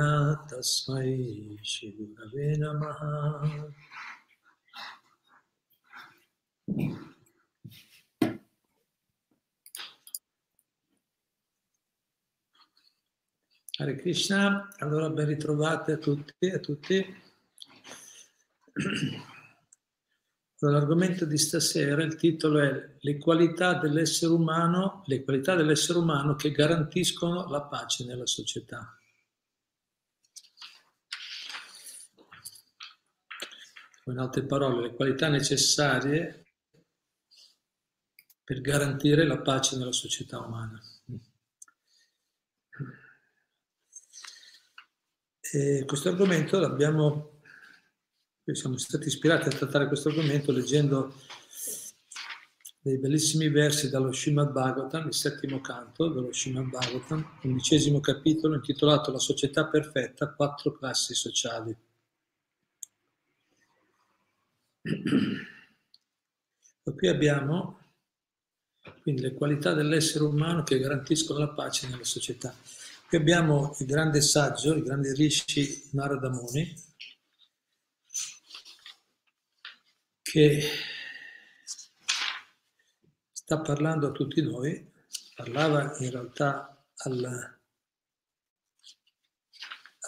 [0.52, 1.14] तस्मै
[1.72, 3.00] श्रीगुरवे नमः
[13.78, 17.06] Hare Krishna, allora ben ritrovate a tutti e a tutti.
[20.63, 26.51] L'argomento di stasera, il titolo è Le qualità dell'essere umano, le qualità dell'essere umano che
[26.51, 28.95] garantiscono la pace nella società.
[34.05, 36.47] In altre parole, le qualità necessarie
[38.45, 40.79] per garantire la pace nella società umana.
[45.53, 47.40] E questo argomento l'abbiamo
[48.45, 51.15] siamo stati ispirati a trattare questo argomento leggendo
[52.83, 59.13] dei bellissimi versi dallo Srimad Bhagavatam, il settimo canto dello Srimad Bhagavatam, undicesimo capitolo intitolato
[59.13, 61.77] La società perfetta, quattro classi sociali.
[66.83, 67.79] E qui abbiamo
[69.03, 72.55] quindi le qualità dell'essere umano che garantiscono la pace nella società.
[73.07, 76.75] Qui abbiamo il grande saggio, il grande Rishi Narada Muni,
[80.31, 80.63] che
[83.33, 84.89] sta parlando a tutti noi,
[85.35, 87.59] parlava in realtà al,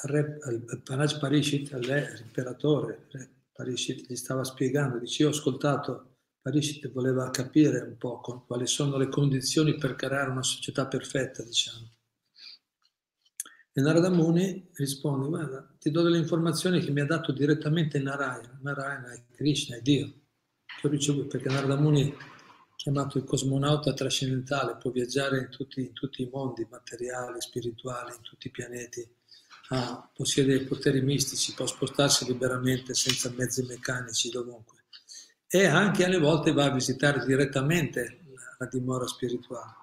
[0.04, 3.08] re, al Panaj Parishit, all'imperatore,
[3.52, 8.96] Parishit gli stava spiegando, dice io ho ascoltato, Parishit voleva capire un po' quali sono
[8.98, 11.96] le condizioni per creare una società perfetta, diciamo.
[13.74, 18.58] E Narada Muni risponde, guarda, ti do delle informazioni che mi ha dato direttamente Narayana,
[18.60, 20.12] Narayana è Krishna, è Dio,
[20.78, 22.14] che ho ricevuto, perché Narada Muni,
[22.76, 28.20] chiamato il cosmonauta trascendentale, può viaggiare in tutti, in tutti i mondi materiali, spirituali, in
[28.20, 29.08] tutti i pianeti,
[29.70, 34.84] ha, possiede poteri mistici, può spostarsi liberamente senza mezzi meccanici dovunque.
[35.48, 38.24] E anche alle volte va a visitare direttamente
[38.58, 39.80] la dimora spirituale.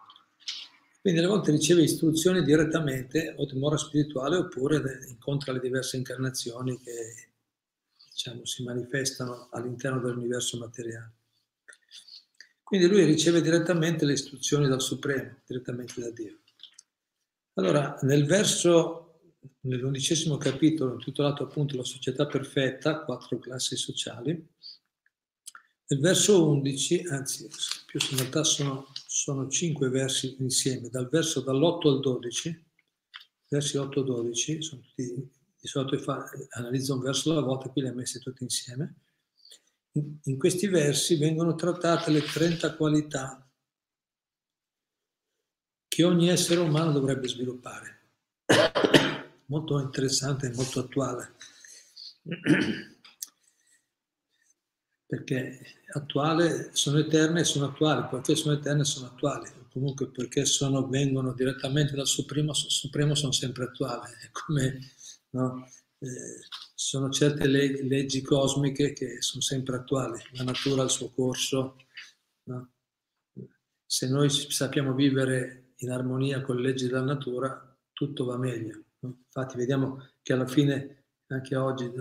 [1.01, 7.29] Quindi alle volte riceve istruzioni direttamente o dimora spirituale oppure incontra le diverse incarnazioni che
[8.11, 11.13] diciamo, si manifestano all'interno dell'universo materiale.
[12.61, 16.39] Quindi lui riceve direttamente le istruzioni dal Supremo, direttamente da Dio.
[17.53, 19.21] Allora, nel verso,
[19.61, 24.47] nell'undicesimo capitolo, intitolato appunto La società perfetta, quattro classi sociali,
[25.87, 27.49] nel verso 11, anzi,
[27.87, 32.65] più in realtà sono, sono cinque versi insieme, dal verso dall'8 al 12,
[33.49, 37.89] versi 8 12, sono tutti, di solito fa, analizzo un verso alla volta, qui li
[37.89, 38.95] ha messi tutti insieme.
[39.91, 43.45] In, in questi versi vengono trattate le 30 qualità
[45.85, 48.11] che ogni essere umano dovrebbe sviluppare.
[49.47, 51.35] Molto interessante e molto attuale
[55.09, 55.59] perché
[55.93, 61.33] attuale, sono eterne e sono attuali, perché sono eterne sono attuali, comunque perché sono, vengono
[61.33, 64.79] direttamente dal Supremo, Supremo sono sempre attuali, come
[65.31, 65.67] no?
[65.97, 66.07] eh,
[66.75, 71.77] sono certe leg- leggi cosmiche che sono sempre attuali, la natura ha il suo corso,
[72.43, 72.73] no?
[73.83, 78.83] se noi sappiamo vivere in armonia con le leggi della natura, tutto va meglio.
[78.99, 79.21] No?
[79.25, 81.91] Infatti vediamo che alla fine, anche oggi,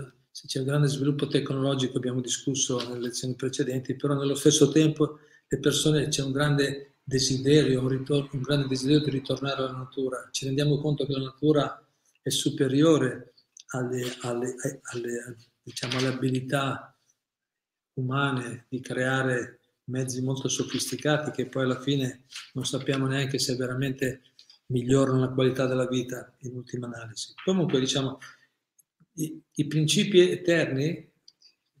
[0.47, 5.59] c'è un grande sviluppo tecnologico, abbiamo discusso nelle lezioni precedenti, però nello stesso tempo le
[5.59, 10.29] persone c'è un grande desiderio, un, ritorno, un grande desiderio di ritornare alla natura.
[10.31, 11.83] Ci rendiamo conto che la natura
[12.21, 13.33] è superiore
[13.71, 14.55] alle, alle,
[14.91, 16.95] alle, diciamo, alle abilità
[17.93, 24.21] umane di creare mezzi molto sofisticati che poi alla fine non sappiamo neanche se veramente
[24.67, 27.33] migliorano la qualità della vita in ultima analisi.
[27.43, 28.19] Comunque diciamo
[29.19, 31.11] i, i principi eterni,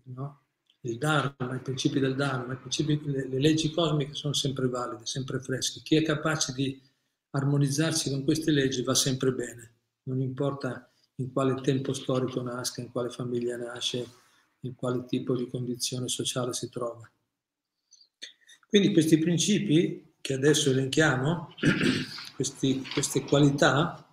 [0.03, 0.43] no?
[0.81, 5.39] il Dharma, i principi del Dharma, principi, le, le, leggi cosmiche sono sempre valide, sempre
[5.39, 5.81] fresche.
[5.81, 6.81] Chi è capace di
[7.31, 12.91] armonizzarsi con queste leggi va sempre bene, non importa in quale tempo storico nasca, in
[12.91, 14.07] quale famiglia nasce,
[14.61, 17.09] in quale tipo di condizione sociale si trova.
[18.67, 21.55] Quindi questi principi che adesso elenchiamo,
[22.35, 24.05] questi, queste qualità,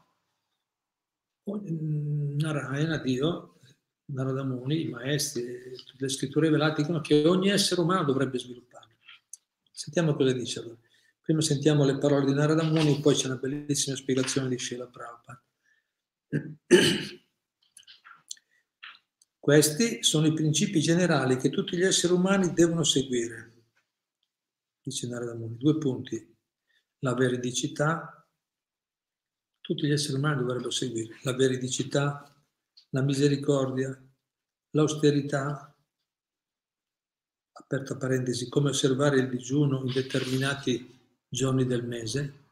[2.37, 3.61] Narayana, Dio,
[4.07, 5.45] Narada Muni, i maestri,
[5.97, 8.99] le scritture velate dicono che ogni essere umano dovrebbe sviluppare.
[9.73, 10.79] Sentiamo cosa dice allora.
[11.21, 15.43] Prima sentiamo le parole di Narada Muni, poi c'è una bellissima spiegazione di Srila Prabhupada.
[19.39, 23.65] Questi sono i principi generali che tutti gli esseri umani devono seguire,
[24.83, 25.57] dice Narada Muni.
[25.57, 26.35] Due punti.
[27.01, 28.26] La veridicità,
[29.67, 31.19] tutti gli esseri umani dovrebbero seguire.
[31.23, 32.33] La veridicità,
[32.91, 34.01] la misericordia,
[34.71, 35.77] l'austerità,
[37.51, 40.97] aperta parentesi, come osservare il digiuno in determinati
[41.29, 42.45] giorni del mese,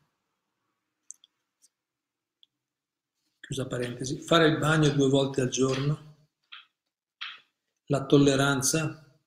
[3.38, 6.16] chiusa parentesi, fare il bagno due volte al giorno,
[7.86, 9.20] la tolleranza,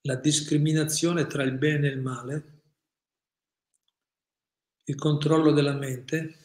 [0.00, 2.57] la discriminazione tra il bene e il male,
[4.88, 6.38] il controllo della mente,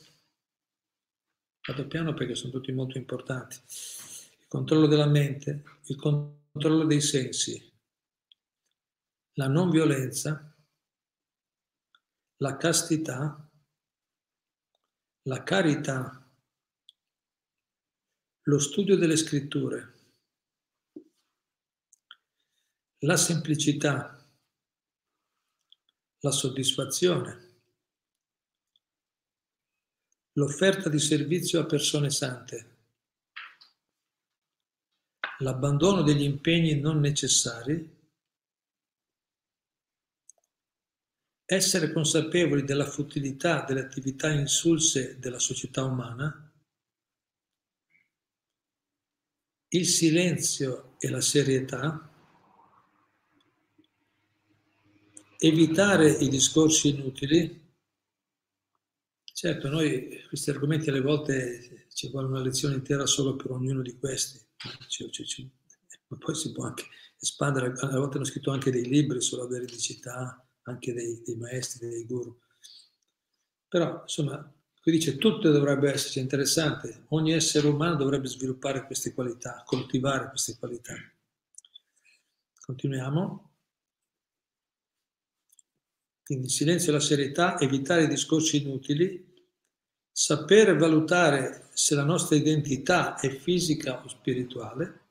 [1.66, 7.72] vado piano perché sono tutti molto importanti, il controllo della mente, il controllo dei sensi,
[9.36, 10.54] la non violenza,
[12.38, 13.50] la castità,
[15.22, 16.30] la carità,
[18.42, 19.94] lo studio delle scritture,
[23.00, 24.22] la semplicità,
[26.19, 27.43] la soddisfazione,
[30.34, 32.78] l'offerta di servizio a persone sante,
[35.40, 38.02] l'abbandono degli impegni non necessari,
[41.46, 46.52] essere consapevoli della futilità delle attività insulse della società umana,
[49.70, 52.10] il silenzio e la serietà,
[55.38, 57.62] evitare i discorsi inutili.
[59.36, 63.98] Certo, noi questi argomenti alle volte ci vuole una lezione intera solo per ognuno di
[63.98, 64.40] questi,
[66.08, 66.86] ma poi si può anche
[67.20, 72.06] espandere, a volte hanno scritto anche dei libri sulla veridicità, anche dei, dei maestri, dei
[72.06, 72.38] guru.
[73.68, 79.64] Però, insomma, qui dice tutto dovrebbe esserci interessante, ogni essere umano dovrebbe sviluppare queste qualità,
[79.66, 80.94] coltivare queste qualità.
[82.62, 83.53] Continuiamo.
[86.24, 89.31] Quindi silenzio e la serietà, evitare discorsi inutili,
[90.10, 95.02] sapere valutare se la nostra identità è fisica o spirituale,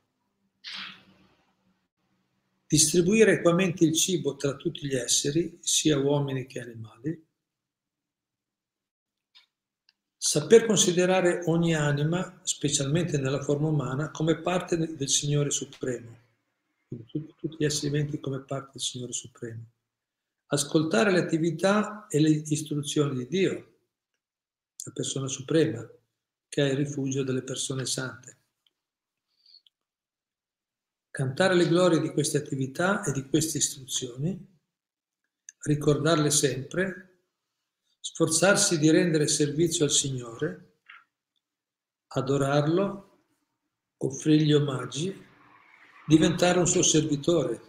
[2.67, 7.27] distribuire equamente il cibo tra tutti gli esseri, sia uomini che animali,
[10.17, 16.21] saper considerare ogni anima, specialmente nella forma umana, come parte del Signore Supremo,
[16.89, 19.72] quindi tutti gli esseri viventi come parte del Signore Supremo
[20.53, 23.53] ascoltare le attività e le istruzioni di Dio,
[24.85, 25.87] la persona suprema,
[26.47, 28.37] che è il rifugio delle persone sante.
[31.11, 34.61] Cantare le glorie di queste attività e di queste istruzioni,
[35.65, 37.25] ricordarle sempre,
[38.01, 40.81] sforzarsi di rendere servizio al Signore,
[42.09, 43.25] adorarlo,
[43.97, 45.27] offrirgli omaggi,
[46.07, 47.61] diventare un suo servitore,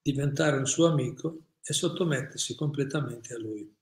[0.00, 3.76] diventare un suo amico e sottomettersi completamente a lui.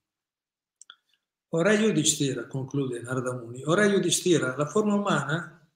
[1.50, 5.66] Ora Yudhishthira, conclude Narada Muni, ora Yudhishthira, la forma umana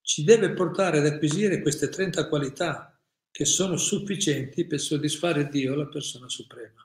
[0.00, 5.86] ci deve portare ad acquisire queste 30 qualità che sono sufficienti per soddisfare Dio, la
[5.86, 6.84] persona suprema.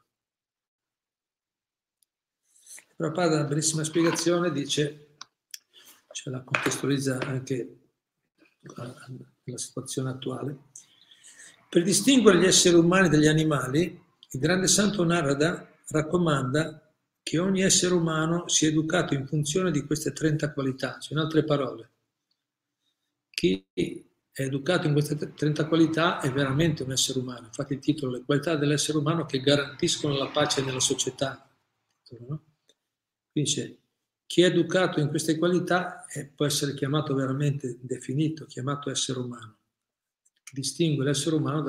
[2.95, 5.17] Prabhupada, una bellissima spiegazione, dice,
[6.11, 7.79] ce la contestualizza anche
[8.61, 10.57] la situazione attuale.
[11.67, 16.81] Per distinguere gli esseri umani dagli animali, il grande santo Narada raccomanda
[17.21, 21.43] che ogni essere umano sia educato in funzione di queste 30 qualità, cioè in altre
[21.43, 21.91] parole,
[23.29, 27.45] chi è educato in queste 30 qualità è veramente un essere umano.
[27.45, 31.49] Infatti il titolo Le qualità dell'essere umano che garantiscono la pace nella società.
[32.27, 32.43] No?
[33.31, 33.79] Dice,
[34.25, 36.05] chi è educato in queste qualità
[36.35, 39.57] può essere chiamato veramente definito, chiamato essere umano
[40.51, 41.61] distingue l'essere umano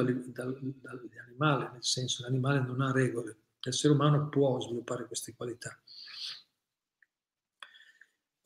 [1.36, 5.78] animali, nel senso l'animale non ha regole, l'essere umano può sviluppare queste qualità.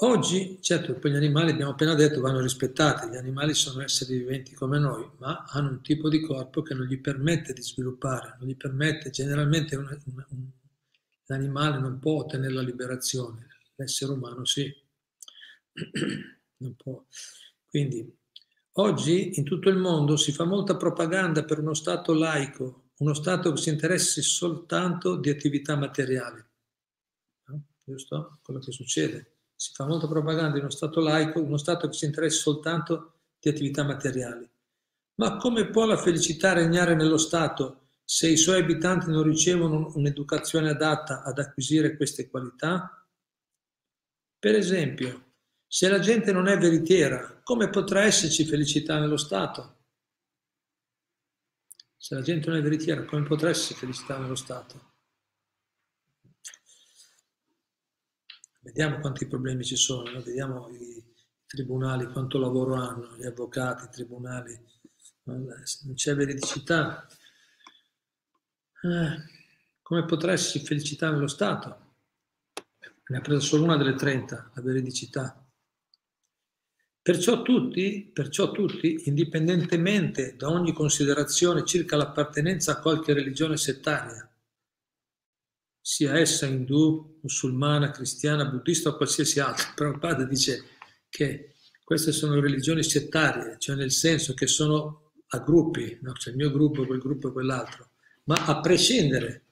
[0.03, 4.55] Oggi, certo, poi gli animali, abbiamo appena detto, vanno rispettati, gli animali sono esseri viventi
[4.55, 8.49] come noi, ma hanno un tipo di corpo che non gli permette di sviluppare, non
[8.49, 10.49] gli permette, generalmente una, una, un,
[11.27, 14.75] l'animale non può ottenere la liberazione, l'essere umano sì,
[16.57, 17.05] non può.
[17.69, 18.20] Quindi
[18.75, 23.53] Oggi in tutto il mondo si fa molta propaganda per uno Stato laico, uno Stato
[23.53, 26.41] che si interessi soltanto di attività materiali.
[27.47, 27.63] No?
[27.85, 28.39] Giusto?
[28.43, 29.39] Quello che succede.
[29.57, 33.49] Si fa molta propaganda di uno Stato laico, uno Stato che si interessi soltanto di
[33.49, 34.49] attività materiali.
[35.17, 40.71] Ma come può la felicità regnare nello Stato se i suoi abitanti non ricevono un'educazione
[40.71, 43.07] adatta ad acquisire queste qualità?
[44.39, 45.30] Per esempio,
[45.73, 49.85] Se la gente non è veritiera, come potrà esserci felicità nello Stato?
[51.97, 54.95] Se la gente non è veritiera, come potrà esserci felicità nello Stato?
[58.63, 60.21] Vediamo quanti problemi ci sono, no?
[60.23, 61.05] vediamo i
[61.47, 64.61] tribunali, quanto lavoro hanno, gli avvocati, i tribunali,
[65.23, 67.07] non c'è veridicità.
[68.83, 69.17] Eh,
[69.81, 71.95] come potrà esserci felicità nello Stato?
[73.07, 75.45] Ne ha presa solo una delle 30, la veridicità.
[77.03, 84.31] Perciò tutti, perciò tutti, indipendentemente da ogni considerazione circa l'appartenenza a qualche religione settaria,
[85.81, 89.73] sia essa indù, musulmana, cristiana, buddista o qualsiasi altra.
[89.75, 90.63] Prabhupada dice
[91.09, 96.13] che queste sono religioni settarie, cioè nel senso che sono a gruppi, no?
[96.13, 97.93] c'è il mio gruppo, quel gruppo e quell'altro,
[98.25, 99.45] ma a prescindere,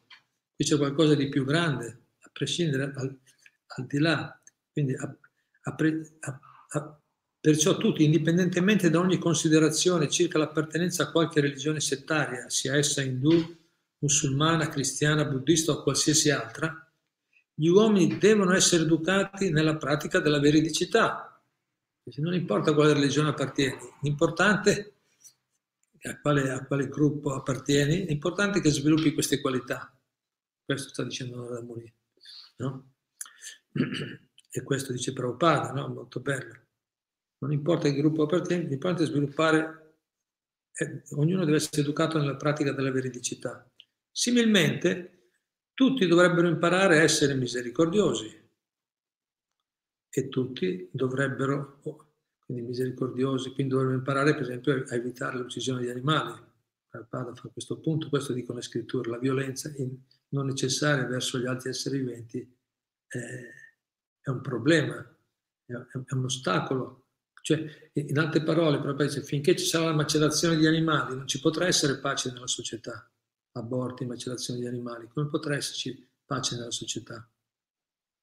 [0.55, 3.19] qui c'è qualcosa di più grande, a prescindere al,
[3.67, 4.41] al di là,
[4.71, 5.17] quindi a,
[5.63, 5.77] a,
[6.69, 6.98] a,
[7.49, 13.43] perciò tutti, indipendentemente da ogni considerazione circa l'appartenenza a qualche religione settaria, sia essa indù,
[14.01, 16.87] musulmana, cristiana, buddista o qualsiasi altra,
[17.55, 21.43] gli uomini devono essere educati nella pratica della veridicità.
[22.17, 24.97] Non importa a quale religione appartieni, l'importante
[25.97, 29.91] è a quale, a quale gruppo appartieni, l'importante è che sviluppi queste qualità.
[30.67, 31.91] Questo sta dicendo Narada Muni.
[32.59, 32.93] No?
[34.51, 35.89] E questo dice Prabhupada, no?
[35.89, 36.68] molto bello.
[37.39, 39.97] Non importa che gruppo appartieni, l'importante è sviluppare,
[40.73, 43.69] eh, ognuno deve essere educato nella pratica della veridicità.
[44.11, 45.31] Similmente,
[45.73, 48.51] tutti dovrebbero imparare a essere misericordiosi
[50.11, 52.13] e tutti dovrebbero, oh,
[52.45, 56.35] quindi misericordiosi, quindi dovrebbero imparare per esempio a evitare l'uccisione di animali.
[56.89, 59.73] Prabhupada fa questo punto, questo dicono le scritture, la violenza
[60.31, 62.39] non necessaria verso gli altri esseri viventi
[63.09, 63.53] eh,
[64.21, 64.97] è un problema,
[65.67, 67.08] è un ostacolo.
[67.49, 71.67] Cioè, in altre parole, dice, finché ci sarà la macerazione di animali non ci potrà
[71.67, 73.11] essere pace nella società
[73.53, 77.27] aborti, macellazione di animali, come potrà esserci pace nella società?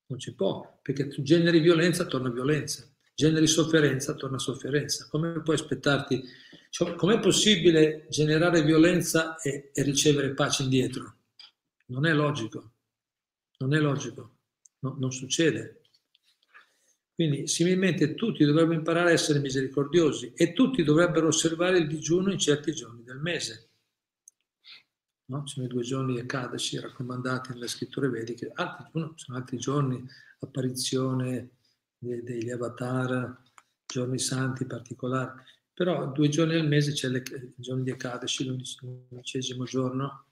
[0.09, 5.07] Non ci può, perché tu generi violenza, torna violenza, generi sofferenza, torna sofferenza.
[5.09, 6.23] Come puoi aspettarti?
[6.69, 11.15] Cioè, com'è possibile generare violenza e, e, ricevere pace indietro?
[11.87, 12.73] Non è logico,
[13.57, 14.35] non è logico,
[14.81, 15.81] no, non succede.
[17.15, 22.37] Quindi similmente tutti dovrebbero imparare a essere misericordiosi e tutti dovrebbero osservare il digiuno in
[22.37, 23.69] certi giorni del mese.
[25.27, 25.47] No?
[25.47, 30.05] Sono i due giorni di Ekadashi raccomandati nelle scritture vediche, altri, no, sono altri giorni,
[30.39, 31.51] apparizione
[31.97, 33.41] de, degli avatar,
[33.85, 35.41] giorni santi particolari,
[35.73, 40.25] però due giorni al mese c'è le, il giorno di Ekadashi, l'undicesimo giorno,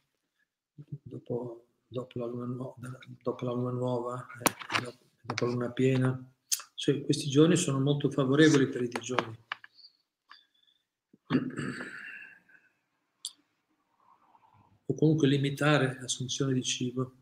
[0.74, 2.76] dopo, dopo, la luna nuova,
[3.22, 6.33] dopo la luna nuova, eh, dopo la luna piena.
[6.76, 9.38] Cioè, questi giorni sono molto favorevoli per i digiuni
[14.86, 17.18] o comunque limitare l'assunzione di cibo.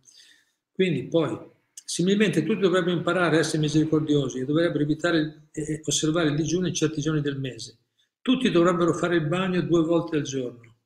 [0.72, 1.38] Quindi poi,
[1.74, 6.74] similmente, tutti dovrebbero imparare a essere misericordiosi e dovrebbero evitare e osservare il digiuno in
[6.74, 7.78] certi giorni del mese.
[8.22, 10.78] Tutti dovrebbero fare il bagno due volte al giorno,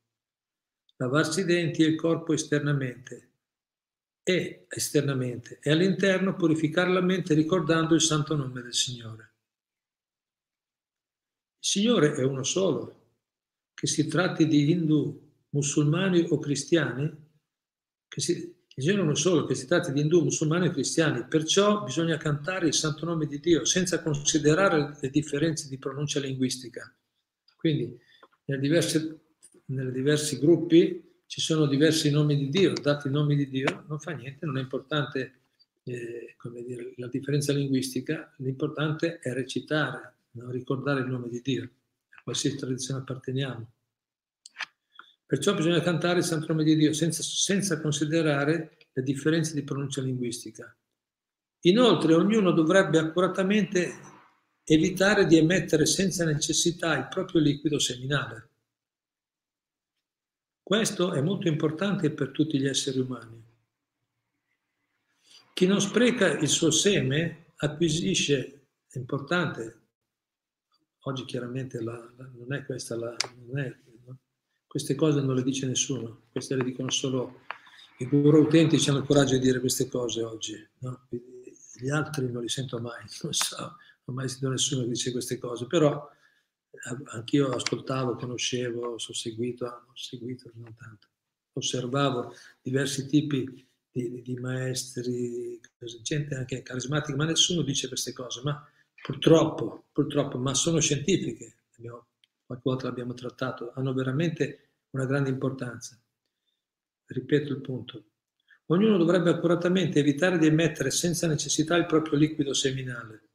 [0.97, 3.34] lavarsi i denti e il corpo esternamente
[4.27, 9.33] e esternamente e all'interno purificare la mente ricordando il santo nome del Signore.
[11.59, 13.03] Il Signore è uno solo,
[13.75, 17.23] che si tratti di Hindu, musulmani o cristiani,
[18.07, 18.55] che si,
[18.95, 23.05] non solo che si tratti di indù, musulmani o cristiani, perciò bisogna cantare il santo
[23.05, 26.91] nome di Dio senza considerare le differenze di pronuncia linguistica.
[27.55, 27.95] Quindi
[28.45, 29.19] nelle diverse,
[29.65, 33.99] nei diversi gruppi ci sono diversi nomi di Dio, dati i nomi di Dio, non
[33.99, 35.33] fa niente, non è importante
[35.83, 36.33] eh,
[36.65, 40.49] dire, la differenza linguistica, l'importante è recitare, no?
[40.49, 43.69] ricordare il nome di Dio, a qualsiasi tradizione apparteniamo.
[45.25, 50.01] Perciò bisogna cantare il santo nome di Dio senza, senza considerare le differenze di pronuncia
[50.01, 50.73] linguistica.
[51.63, 53.91] Inoltre ognuno dovrebbe accuratamente
[54.63, 58.51] evitare di emettere senza necessità il proprio liquido seminale.
[60.65, 63.39] Questo è molto importante per tutti gli esseri umani.
[65.53, 69.81] Chi non spreca il suo seme acquisisce, è importante,
[71.01, 73.75] oggi chiaramente la, la, non è questa la, è
[74.65, 77.41] queste cose non le dice nessuno, queste le dicono solo
[77.99, 80.67] i guru autentici hanno il coraggio di dire queste cose oggi.
[80.79, 81.07] No?
[81.75, 85.11] Gli altri non li sento mai, non so, non ho mai sentito nessuno che dice
[85.11, 86.09] queste cose, però
[87.13, 91.07] anch'io ascoltavo, conoscevo, seguito, seguito, tanto,
[91.53, 95.59] osservavo diversi tipi di, di maestri,
[96.01, 98.67] gente anche carismatica, ma nessuno dice queste cose, ma
[99.01, 102.07] purtroppo, purtroppo, ma sono scientifiche, abbiamo,
[102.45, 105.99] qualche volta l'abbiamo trattato, hanno veramente una grande importanza.
[107.05, 108.05] Ripeto il punto.
[108.67, 113.29] Ognuno dovrebbe accuratamente evitare di emettere senza necessità il proprio liquido seminale.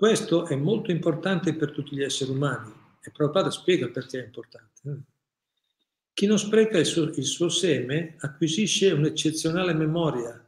[0.00, 4.80] Questo è molto importante per tutti gli esseri umani e Prabhupada spiega perché è importante.
[4.88, 4.98] Eh.
[6.14, 10.42] Chi non spreca il suo, il suo seme acquisisce un'eccezionale memoria,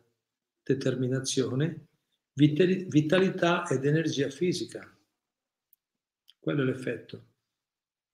[0.62, 1.88] determinazione,
[2.32, 4.90] vitalità ed energia fisica.
[6.38, 7.26] Quello è l'effetto.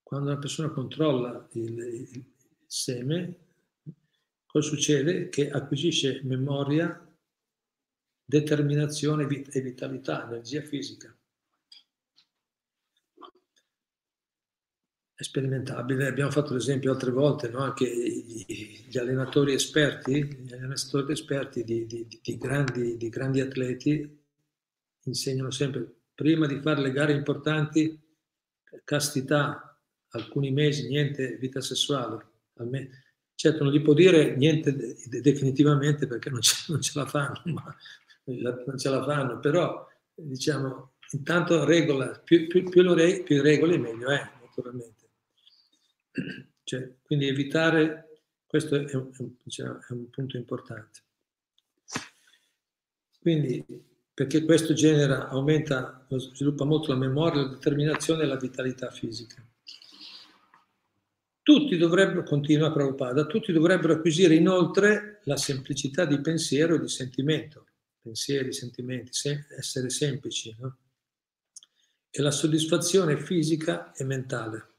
[0.03, 2.25] Quando una persona controlla il, il
[2.67, 3.37] seme,
[4.45, 5.29] cosa succede?
[5.29, 7.01] Che acquisisce memoria,
[8.25, 11.17] determinazione e vitalità, energia fisica.
[15.21, 17.59] Sperimentabile, abbiamo fatto l'esempio altre volte, no?
[17.59, 24.17] anche gli allenatori esperti, gli allenatori esperti di, di, di, grandi, di grandi atleti
[25.03, 28.01] insegnano sempre, prima di fare le gare importanti,
[28.85, 29.77] castità,
[30.11, 32.25] alcuni mesi, niente vita sessuale.
[33.35, 34.73] Certo, non gli può dire niente
[35.21, 37.77] definitivamente perché non ce, non ce la fanno, ma
[38.25, 39.85] non ce la fanno, però
[40.15, 44.98] diciamo, intanto regola, più, più, più, lo re, più regole meglio è, naturalmente.
[46.65, 49.11] Cioè, quindi evitare, questo è un,
[49.43, 51.01] diciamo, è un punto importante.
[53.21, 53.65] Quindi,
[54.13, 59.43] perché questo genera, aumenta, sviluppa molto la memoria, la determinazione e la vitalità fisica.
[61.43, 67.67] Tutti dovrebbero, continua Prabhupada, tutti dovrebbero acquisire inoltre la semplicità di pensiero e di sentimento,
[68.03, 70.77] pensieri, sentimenti, sem- essere semplici, no?
[72.11, 74.78] e la soddisfazione fisica e mentale.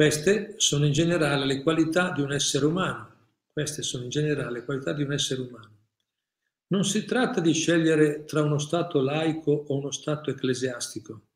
[0.00, 3.32] Queste sono in generale le qualità di un essere umano.
[3.52, 5.88] Queste sono in generale le qualità di un essere umano.
[6.68, 11.26] Non si tratta di scegliere tra uno Stato laico o uno Stato ecclesiastico.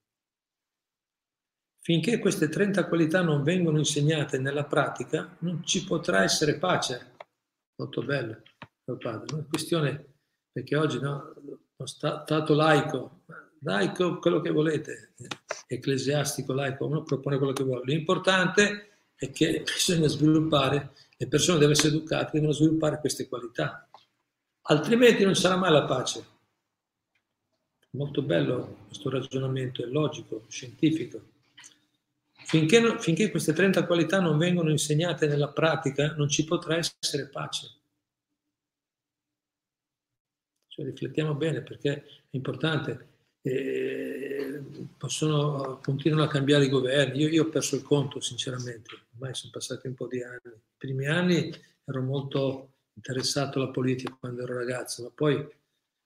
[1.78, 7.16] Finché queste 30 qualità non vengono insegnate nella pratica, non ci potrà essere pace.
[7.76, 8.40] Molto bello,
[8.98, 9.34] padre.
[9.34, 10.14] Una questione,
[10.50, 11.34] perché oggi no,
[11.76, 13.24] uno Stato laico,
[13.64, 15.14] laico quello che volete,
[15.66, 17.82] ecclesiastico, laico, uno propone quello che vuole.
[17.86, 23.88] L'importante è che bisogna sviluppare, le persone devono essere educate, devono sviluppare queste qualità,
[24.62, 26.32] altrimenti non sarà mai la pace.
[27.90, 31.32] Molto bello questo ragionamento, è logico, scientifico.
[32.32, 37.70] Finché, finché queste 30 qualità non vengono insegnate nella pratica, non ci potrà essere pace.
[40.68, 43.13] Cioè, riflettiamo bene perché è importante
[43.46, 44.62] eh,
[44.96, 47.20] possono, continuano a cambiare i governi.
[47.20, 50.40] Io, io, ho perso il conto, sinceramente, ormai sono passati un po' di anni.
[50.44, 51.52] I primi anni
[51.84, 55.46] ero molto interessato alla politica quando ero ragazzo, ma poi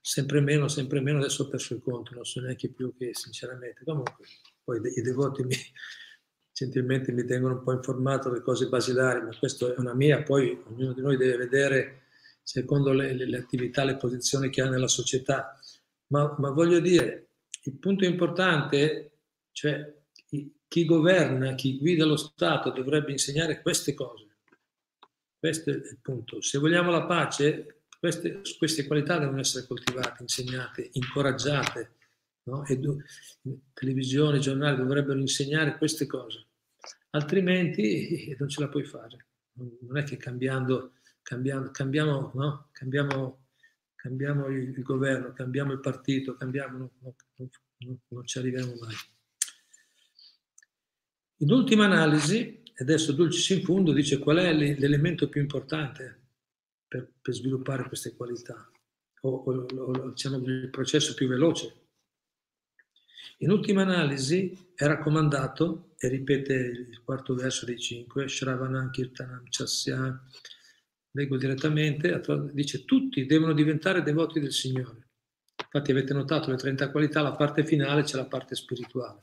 [0.00, 3.84] sempre meno, sempre meno, adesso ho perso il conto, non so neanche più che, sinceramente.
[3.84, 4.26] Comunque,
[4.64, 5.54] poi i devoti mi,
[6.52, 10.60] gentilmente mi tengono un po' informato delle cose basilari, ma questa è una mia, poi
[10.70, 12.02] ognuno di noi deve vedere
[12.42, 15.56] secondo le, le, le attività, le posizioni che ha nella società.
[16.08, 17.27] Ma, ma voglio dire,
[17.62, 19.18] il punto importante,
[19.52, 19.94] cioè
[20.68, 24.26] chi governa, chi guida lo Stato dovrebbe insegnare queste cose.
[25.38, 26.42] Questo è il punto.
[26.42, 31.94] Se vogliamo la pace, queste, queste qualità devono essere coltivate, insegnate, incoraggiate.
[32.44, 32.64] No?
[32.64, 32.78] E
[33.72, 36.46] televisione, giornali dovrebbero insegnare queste cose,
[37.10, 39.26] altrimenti non ce la puoi fare.
[39.80, 40.92] Non è che cambiando,
[41.22, 42.68] cambiando cambiamo, no?
[42.72, 43.48] cambiamo
[43.98, 47.14] cambiamo il, il governo, cambiamo il partito, cambiamo, no,
[47.78, 48.94] no, no, non ci arriviamo mai.
[51.40, 56.26] In ultima analisi, adesso Dulcis in fondo dice qual è l'elemento più importante
[56.88, 58.70] per, per sviluppare queste qualità,
[59.20, 61.86] o, o, o diciamo il processo più veloce.
[63.38, 70.24] In ultima analisi è raccomandato, e ripete il quarto verso dei cinque, Shravanam Kirtanam Chasya
[71.12, 72.20] leggo direttamente,
[72.52, 75.07] dice tutti devono diventare devoti del Signore.
[75.70, 79.22] Infatti avete notato le 30 qualità, la parte finale c'è la parte spirituale.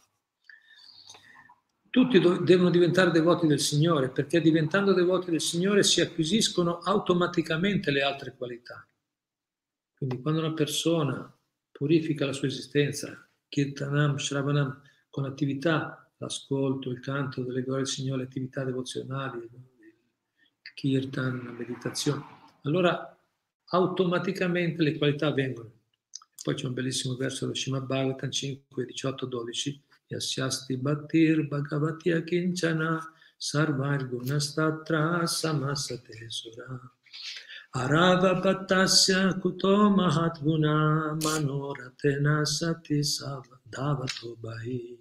[1.89, 7.89] Tutti do- devono diventare devoti del Signore perché diventando devoti del Signore si acquisiscono automaticamente
[7.89, 8.87] le altre qualità.
[9.95, 11.33] Quindi quando una persona
[11.71, 18.23] purifica la sua esistenza, kirtanam, shravanam, con attività, l'ascolto, il canto delle glorie del Signore,
[18.23, 19.49] attività devozionali,
[20.75, 22.23] kirtan, la meditazione,
[22.63, 23.17] allora
[23.67, 25.71] automaticamente le qualità vengono.
[26.45, 32.99] Poi c'è un bellissimo verso dello Srimad Bhagavatam 5, 18, 12, Yasyasti Bhattir Bhagavati Akinchana
[33.35, 36.79] Sarvar Gunastatra Samasate Sura.
[37.71, 43.01] Arava Bhattasya Kuto Mahatguna Manoratena Sati
[43.63, 44.99] Davato Bahi.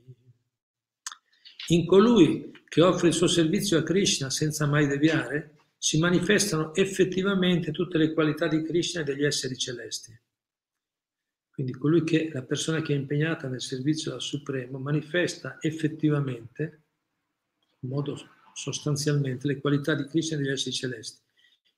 [1.68, 7.70] In colui che offre il suo servizio a Krishna senza mai deviare, si manifestano effettivamente
[7.70, 10.22] tutte le qualità di Krishna e degli esseri celesti.
[11.54, 16.82] Quindi colui che, la persona che è impegnata nel servizio al Supremo manifesta effettivamente,
[17.78, 18.18] in modo
[18.52, 21.20] sostanzialmente, le qualità di Krishna e degli esseri celesti.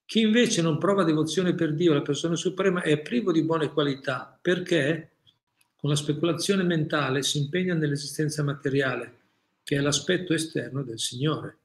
[0.06, 4.38] Chi invece non prova devozione per Dio, la persona suprema, è privo di buone qualità
[4.40, 5.10] perché
[5.76, 9.18] con la speculazione mentale si impegna nell'esistenza materiale,
[9.62, 11.58] che è l'aspetto esterno del Signore.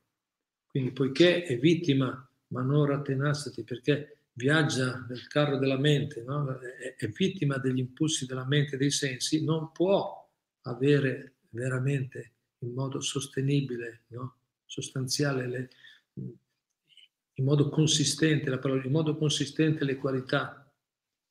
[0.67, 6.57] Quindi poiché è vittima, ma non rattenassati, perché viaggia nel carro della mente, no?
[6.59, 10.29] è, è, vittima degli impulsi della mente e dei sensi, non può
[10.61, 14.37] avere veramente in modo sostenibile, no?
[14.65, 15.69] sostanziale, le,
[16.13, 20.71] in modo consistente, la parola, in modo consistente le qualità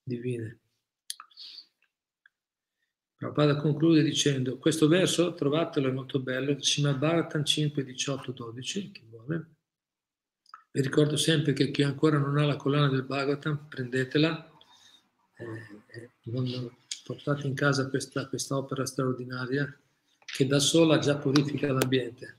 [0.02, 0.58] divine.
[3.14, 9.04] Prabhupada conclude dicendo, questo verso, trovatelo, è molto bello, Srimad Bharatan 5, 18, 12, chi
[9.08, 9.56] vuole.
[10.72, 14.50] Vi ricordo sempre che chi ancora non ha la collana del Bhagavatam, prendetela,
[15.36, 16.70] eh, non
[17.02, 19.76] portate in casa questa, questa opera straordinaria
[20.24, 22.38] che da sola già purifica l'ambiente.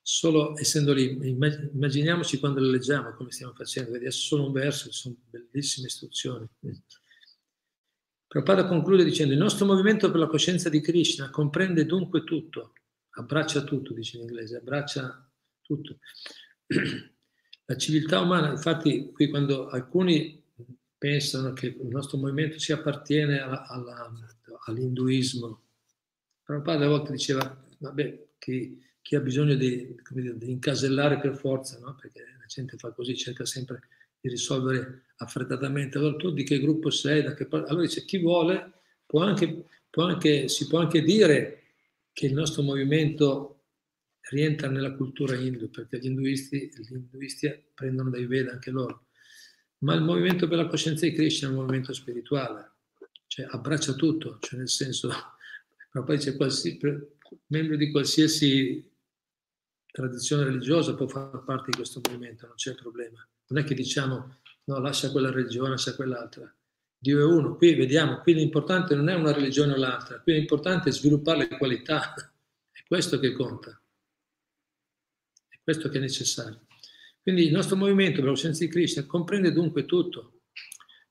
[0.00, 4.90] Solo essendo lì, immaginiamoci quando le leggiamo come stiamo facendo, vedi, è solo un verso,
[4.90, 6.48] sono bellissime istruzioni.
[8.26, 12.72] Prabhupada conclude dicendo: Il nostro movimento per la coscienza di Krishna comprende dunque tutto,
[13.10, 15.98] abbraccia tutto, dice in inglese, abbraccia tutto.
[17.72, 20.42] La civiltà umana, infatti, qui quando alcuni
[20.98, 24.12] pensano che il nostro movimento si appartiene alla, alla,
[24.66, 25.58] all'induismo,
[26.42, 31.78] Prabhupada a volte diceva, vabbè, chi, chi ha bisogno di, dire, di, incasellare per forza,
[31.78, 31.94] no?
[31.98, 33.80] perché la gente fa così, cerca sempre
[34.20, 35.96] di risolvere affrettatamente.
[35.96, 37.22] Allora tu di che gruppo sei?
[37.34, 37.46] Che...
[37.48, 38.70] Allora dice chi vuole
[39.06, 41.62] può anche, può anche, si può anche dire
[42.12, 43.61] che il nostro movimento
[44.30, 49.06] rientra nella cultura hindu, perché gli induisti, gli induisti prendono dai Veda anche loro.
[49.78, 52.72] Ma il movimento per la coscienza di Krishna è un movimento spirituale,
[53.26, 55.10] cioè abbraccia tutto, cioè nel senso,
[56.04, 56.78] poi c'è qualsiasi,
[57.46, 58.90] membro di qualsiasi
[59.90, 63.26] tradizione religiosa può far parte di questo movimento, non c'è problema.
[63.48, 66.50] Non è che diciamo no, lascia quella religione, lascia quell'altra.
[66.96, 67.56] Dio è uno.
[67.56, 71.58] Qui vediamo, qui l'importante non è una religione o l'altra, qui l'importante è sviluppare le
[71.58, 72.14] qualità.
[72.72, 73.81] È questo che conta
[75.62, 76.66] questo che è necessario.
[77.22, 80.40] Quindi il nostro movimento per la coscienza di Krishna comprende dunque tutto.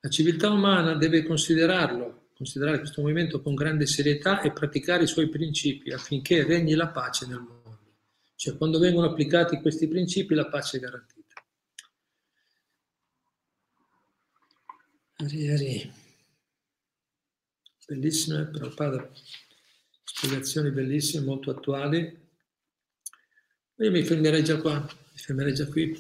[0.02, 5.30] La civiltà umana deve considerarlo, considerare questo movimento con grande serietà e praticare i suoi
[5.30, 7.60] principi affinché regni la pace nel mondo.
[8.36, 11.20] Cioè quando vengono applicati questi principi la pace è garantita.
[15.18, 15.94] Ari.
[17.88, 19.12] Bellissime, Prabhupada,
[20.04, 22.21] spiegazioni bellissime, molto attuali.
[23.82, 26.00] Io mi fermerei già qua, mi fermerei già qui.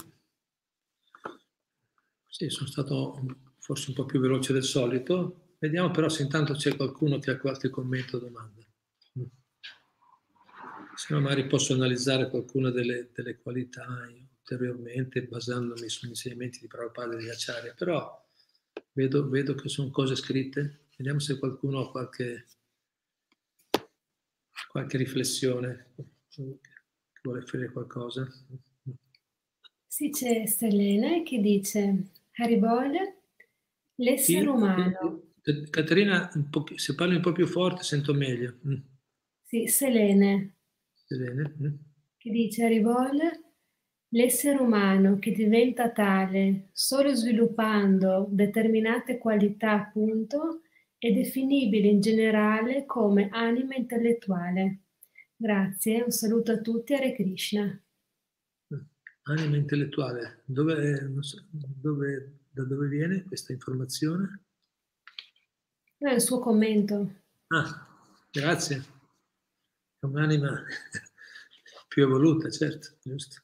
[2.27, 3.19] Sì, sono stato
[3.57, 5.55] forse un po' più veloce del solito.
[5.57, 8.63] Vediamo però se intanto c'è qualcuno che ha qualche commento o domanda.
[10.93, 13.87] Se no magari posso analizzare qualcuna delle, delle qualità
[14.37, 18.29] ulteriormente basandomi sugli insegnamenti di Prabhupada e di Acharya, però
[18.91, 20.89] vedo, vedo che sono cose scritte.
[20.97, 22.45] Vediamo se qualcuno ha qualche,
[24.67, 25.95] qualche riflessione
[27.21, 28.27] vuole fare qualcosa?
[29.85, 32.91] Sì, c'è Selene che dice Haribol,
[33.95, 35.21] l'essere sì, umano.
[35.69, 36.29] Caterina,
[36.75, 38.57] se parli un po' più forte sento meglio.
[38.67, 38.75] Mm.
[39.43, 40.55] Sì, Selene.
[40.93, 41.55] Selene.
[41.61, 41.75] Mm.
[42.17, 43.19] Che dice Haribol,
[44.09, 50.61] l'essere umano che diventa tale solo sviluppando determinate qualità, appunto,
[50.97, 54.80] è definibile in generale come anima intellettuale.
[55.41, 57.83] Grazie, un saluto a tutti, Hare Krishna.
[59.23, 64.43] Anima intellettuale, dove, so, dove, da dove viene questa informazione?
[65.97, 67.23] È il suo commento.
[67.47, 67.87] Ah,
[68.29, 68.83] grazie.
[69.97, 70.63] È un'anima
[71.89, 73.41] più evoluta, certo, giusto.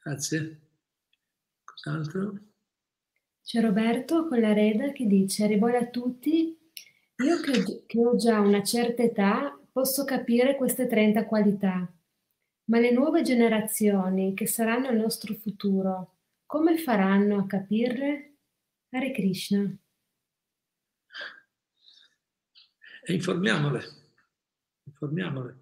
[0.00, 0.60] Grazie.
[1.64, 2.38] Cos'altro?
[3.42, 6.56] C'è Roberto con la reda che dice arrivò a tutti
[7.22, 11.92] io che, che ho già una certa età posso capire queste 30 qualità,
[12.64, 18.34] ma le nuove generazioni che saranno il nostro futuro, come faranno a capirle?
[18.90, 19.72] Hare Krishna.
[23.02, 23.84] E informiamole,
[24.84, 25.58] informiamole.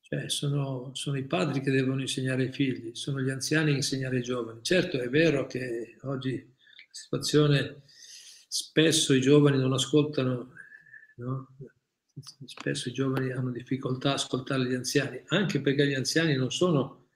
[0.00, 4.16] Cioè sono, sono, i padri che devono insegnare ai figli, sono gli anziani che insegnare
[4.16, 4.62] ai giovani.
[4.62, 7.82] Certo è vero che oggi la situazione,
[8.46, 10.52] spesso i giovani non ascoltano,
[11.16, 11.48] no?
[12.46, 17.08] spesso i giovani hanno difficoltà a ascoltare gli anziani, anche perché gli anziani non sono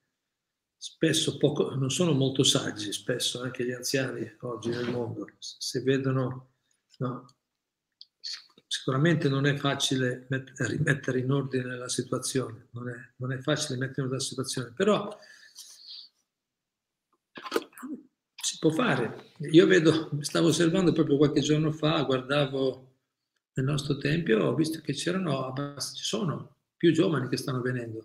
[1.39, 6.55] poco, non sono molto saggi, spesso anche gli anziani oggi nel mondo, se vedono
[6.99, 7.35] no,
[8.73, 13.77] Sicuramente non è facile met- rimettere in ordine la situazione, non è, non è facile
[13.77, 15.19] mettere in ordine la situazione, però
[18.37, 19.33] si può fare.
[19.51, 22.99] Io vedo, stavo osservando proprio qualche giorno fa, guardavo
[23.55, 28.03] nel nostro tempio, ho visto che c'erano, ci sono più giovani che stanno venendo,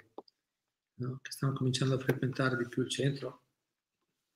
[0.95, 1.19] no?
[1.21, 3.43] che stanno cominciando a frequentare di più il centro,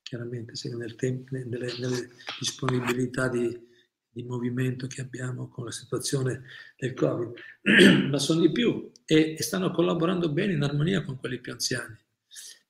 [0.03, 3.67] chiaramente nel tempo, nelle, nelle disponibilità di,
[4.09, 6.43] di movimento che abbiamo con la situazione
[6.75, 7.33] del Covid,
[8.11, 11.97] ma sono di più e, e stanno collaborando bene in armonia con quelli più anziani.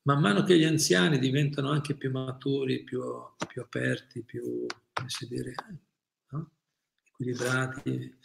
[0.02, 3.02] Man mano che gli anziani diventano anche più maturi, più,
[3.46, 4.64] più aperti, più,
[5.28, 5.54] dire,
[6.30, 6.50] no?
[7.04, 8.18] equilibrati,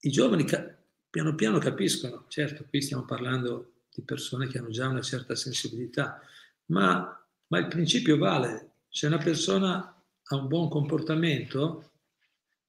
[0.00, 0.76] i giovani ca-
[1.08, 6.20] piano piano capiscono, certo qui stiamo parlando di persone che hanno già una certa sensibilità,
[6.66, 8.72] ma, ma il principio vale.
[8.88, 9.78] Se una persona
[10.22, 11.92] ha un buon comportamento,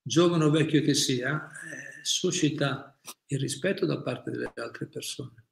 [0.01, 5.45] giovane o vecchio che sia, eh, suscita il rispetto da parte delle altre persone.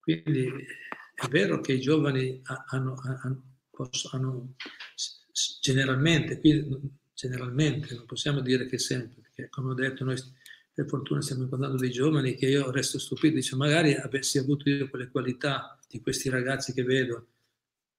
[0.00, 0.66] Quindi
[1.14, 3.42] è vero che i giovani hanno, hanno,
[4.12, 4.54] hanno
[5.60, 6.66] generalmente, qui
[7.12, 10.16] generalmente, non possiamo dire che sempre, perché come ho detto noi
[10.74, 14.90] per fortuna stiamo incontrando dei giovani che io resto stupito, dice magari avessi avuto io
[14.90, 17.28] quelle qualità di questi ragazzi che vedo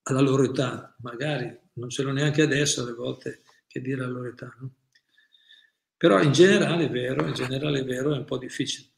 [0.04, 4.28] alla loro età, magari non ce l'ho neanche adesso alle volte che dire alla loro
[4.28, 4.54] età.
[4.60, 4.73] No?
[5.97, 8.89] Però in generale è vero, in generale è vero, è un po' difficile.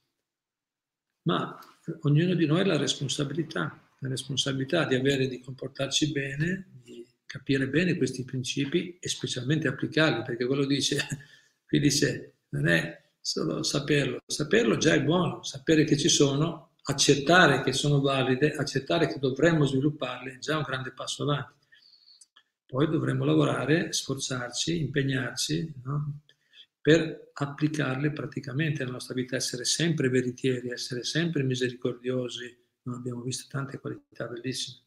[1.24, 1.58] Ma
[2.02, 7.68] ognuno di noi ha la responsabilità, la responsabilità di avere, di comportarci bene, di capire
[7.68, 10.98] bene questi principi e specialmente applicarli, perché quello dice,
[11.66, 17.62] qui dice, non è solo saperlo, saperlo già è buono, sapere che ci sono, accettare
[17.62, 21.56] che sono valide, accettare che dovremmo svilupparle, è già un grande passo avanti.
[22.66, 26.22] Poi dovremmo lavorare, sforzarci, impegnarci, no?
[26.82, 32.66] per applicarle praticamente nella nostra vita, essere sempre veritieri, essere sempre misericordiosi.
[32.88, 34.80] Noi abbiamo visto tante qualità bellissime,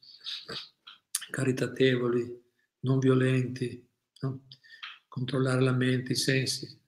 [1.31, 2.43] caritatevoli,
[2.81, 3.87] non violenti,
[4.21, 4.47] no?
[5.07, 6.81] controllare la mente, i sensi.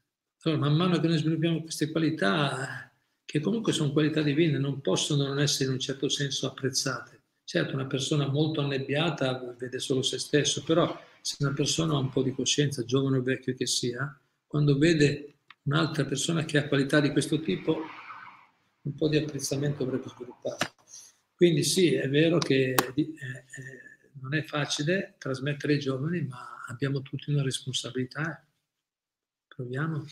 [0.44, 2.90] Allora, man mano che noi sviluppiamo queste qualità,
[3.26, 7.20] che comunque sono qualità divine, non possono non essere in un certo senso apprezzate.
[7.44, 12.08] Certo, una persona molto annebbiata vede solo se stesso, però se una persona ha un
[12.08, 17.00] po' di coscienza, giovane o vecchio che sia, quando vede un'altra persona che ha qualità
[17.00, 17.82] di questo tipo,
[18.80, 20.80] un po' di apprezzamento dovrebbe sviluppare.
[21.42, 23.10] Quindi sì, è vero che eh, eh,
[24.20, 28.46] non è facile trasmettere ai giovani, ma abbiamo tutti una responsabilità.
[29.48, 30.04] Proviamo,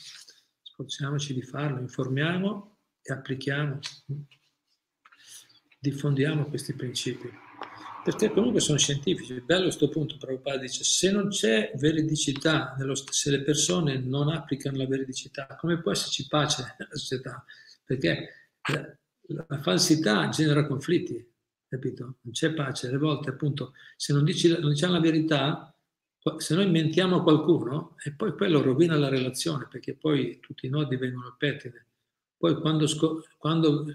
[0.61, 3.79] sforziamoci di farlo, informiamo e applichiamo,
[5.79, 7.31] diffondiamo questi principi
[8.03, 9.35] perché comunque sono scientifici.
[9.35, 12.77] Il bello questo punto, Prabhupada dice, se non c'è veridicità,
[13.09, 17.45] se le persone non applicano la veridicità, come può esserci pace nella società?
[17.85, 18.51] Perché
[19.35, 21.27] la, falsità genera conflitti,
[21.69, 22.17] capito?
[22.23, 22.89] Non c'è pace.
[22.89, 25.75] Alle volte, appunto, se non, dici, non diciamo la verità,
[26.37, 30.71] se noi mentiamo a qualcuno, e poi quello rovina la relazione, perché poi tutti i
[30.71, 31.87] nodi vengono pettine.
[32.37, 32.87] Poi quando,
[33.37, 33.87] quando,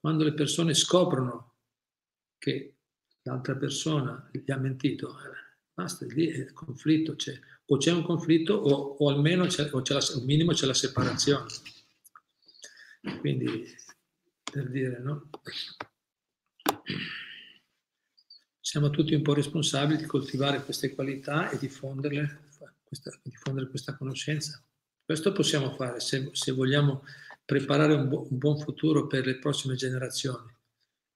[0.00, 1.52] quando le persone scoprono
[2.38, 2.76] che
[3.22, 5.16] l'altra persona gli ha mentito,
[5.72, 7.38] basta, lì è conflitto c'è.
[7.66, 10.74] O c'è un conflitto o, o almeno c'è, o c'è la, al minimo c'è la
[10.74, 11.46] separazione.
[13.20, 13.66] Quindi,
[14.54, 15.28] per dire, no?
[18.60, 22.50] Siamo tutti un po' responsabili di coltivare queste qualità e diffonderle,
[22.84, 24.62] questa, diffondere questa conoscenza.
[25.04, 27.02] Questo possiamo fare se, se vogliamo
[27.44, 30.50] preparare un, bu- un buon futuro per le prossime generazioni.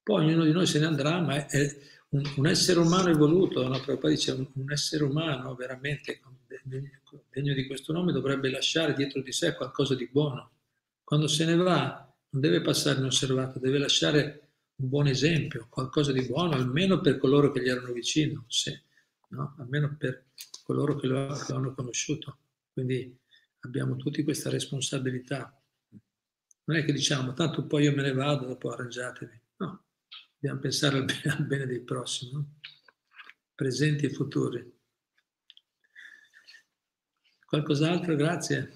[0.02, 3.80] Poi ognuno di noi se ne andrà, ma è un, un essere umano evoluto, no?
[3.80, 6.20] Prabhupada dice un, un essere umano veramente
[7.30, 10.50] degno di questo nome dovrebbe lasciare dietro di sé qualcosa di buono.
[11.04, 16.24] Quando se ne va non deve passare inosservato, deve lasciare un buon esempio, qualcosa di
[16.26, 18.84] buono, almeno per coloro che gli erano vicino, se,
[19.30, 19.54] no?
[19.58, 20.26] almeno per
[20.62, 22.38] coloro che lo, che lo hanno conosciuto.
[22.72, 23.18] Quindi
[23.60, 25.52] abbiamo tutti questa responsabilità.
[26.64, 29.40] Non è che diciamo, tanto poi io me ne vado, dopo arrangiatevi.
[29.56, 29.84] No,
[30.34, 32.58] Dobbiamo pensare al bene, al bene dei prossimi, no?
[33.54, 34.76] presenti e futuri.
[37.44, 38.14] Qualcos'altro?
[38.14, 38.72] Grazie.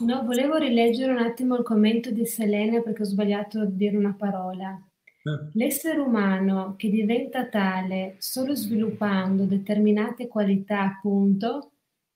[0.00, 4.14] No, volevo rileggere un attimo il commento di Selene perché ho sbagliato a dire una
[4.14, 4.80] parola.
[5.22, 5.50] Eh.
[5.52, 11.72] L'essere umano che diventa tale solo sviluppando determinate qualità, appunto,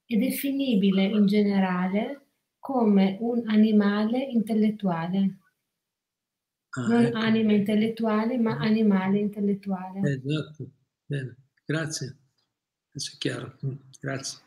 [0.06, 2.20] è definibile in generale
[2.58, 5.38] come un animale intellettuale.
[6.70, 7.18] Ah, non ecco.
[7.18, 10.00] anima intellettuale, ma animale intellettuale.
[10.00, 10.70] Esatto,
[11.04, 12.16] bene, grazie.
[12.88, 14.43] Adesso è chiaro, mm, grazie.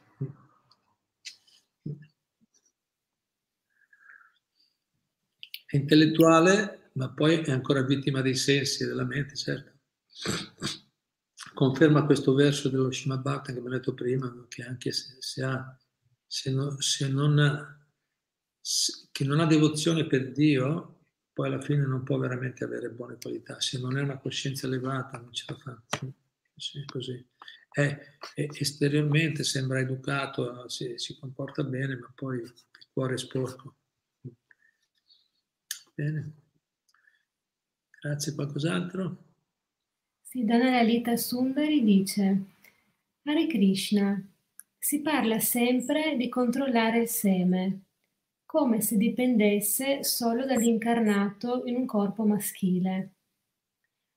[5.69, 9.71] È intellettuale, ma poi è ancora vittima dei sensi e della mente, certo.
[11.53, 15.77] Conferma questo verso dello Shimabhakta che abbiamo detto prima, che anche se, se, ha,
[16.25, 17.86] se, no, se non, ha,
[19.12, 21.01] che non ha devozione per Dio,
[21.34, 23.60] poi alla fine non può veramente avere buone qualità.
[23.60, 25.84] Se non è una coscienza elevata non ce la fa.
[26.56, 27.27] Sì, così.
[27.69, 32.53] È, è, esteriormente sembra educato, si, si, comporta bene, ma poi il
[32.89, 33.75] cuore è sporco.
[35.98, 36.32] Bene.
[38.00, 39.18] Grazie, qualcos'altro?
[40.22, 42.42] Sì, Dana Lalita Sundari dice,
[43.24, 44.22] Hare Krishna,
[44.78, 47.86] si parla sempre di controllare il seme,
[48.46, 53.14] come se dipendesse solo dall'incarnato in un corpo maschile.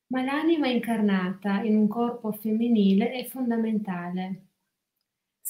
[0.09, 4.50] Ma l'anima incarnata in un corpo femminile è fondamentale.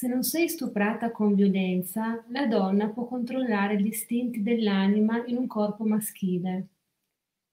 [0.01, 5.47] Se non sei stuprata con violenza, la donna può controllare gli istinti dell'anima in un
[5.47, 6.69] corpo maschile.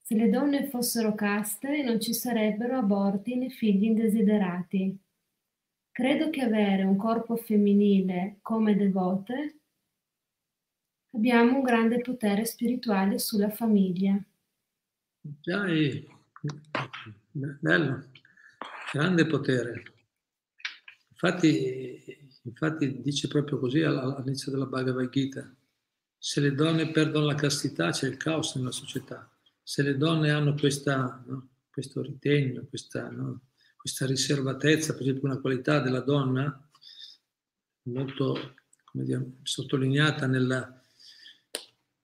[0.01, 4.97] Se le donne fossero caste non ci sarebbero aborti né figli indesiderati.
[5.91, 9.59] Credo che avere un corpo femminile come devote
[11.11, 14.17] abbiamo un grande potere spirituale sulla famiglia.
[15.19, 16.07] Dai,
[17.33, 18.05] bello,
[18.93, 19.83] grande potere.
[21.19, 22.06] Infatti,
[22.47, 25.53] infatti dice proprio così all'inizio della Bhagavad Gita,
[26.17, 29.29] se le donne perdono la castità c'è il caos nella società.
[29.61, 33.41] Se le donne hanno questa, no, questo ritegno, questa, no,
[33.75, 36.69] questa riservatezza, per esempio una qualità della donna
[37.83, 38.55] molto
[38.91, 40.81] dire, sottolineata nella,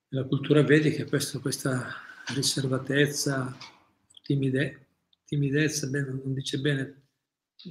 [0.10, 1.96] nella cultura vedica questa, questa
[2.34, 3.58] riservatezza,
[4.22, 4.88] timide,
[5.26, 7.02] timidezza, beh, non dice bene,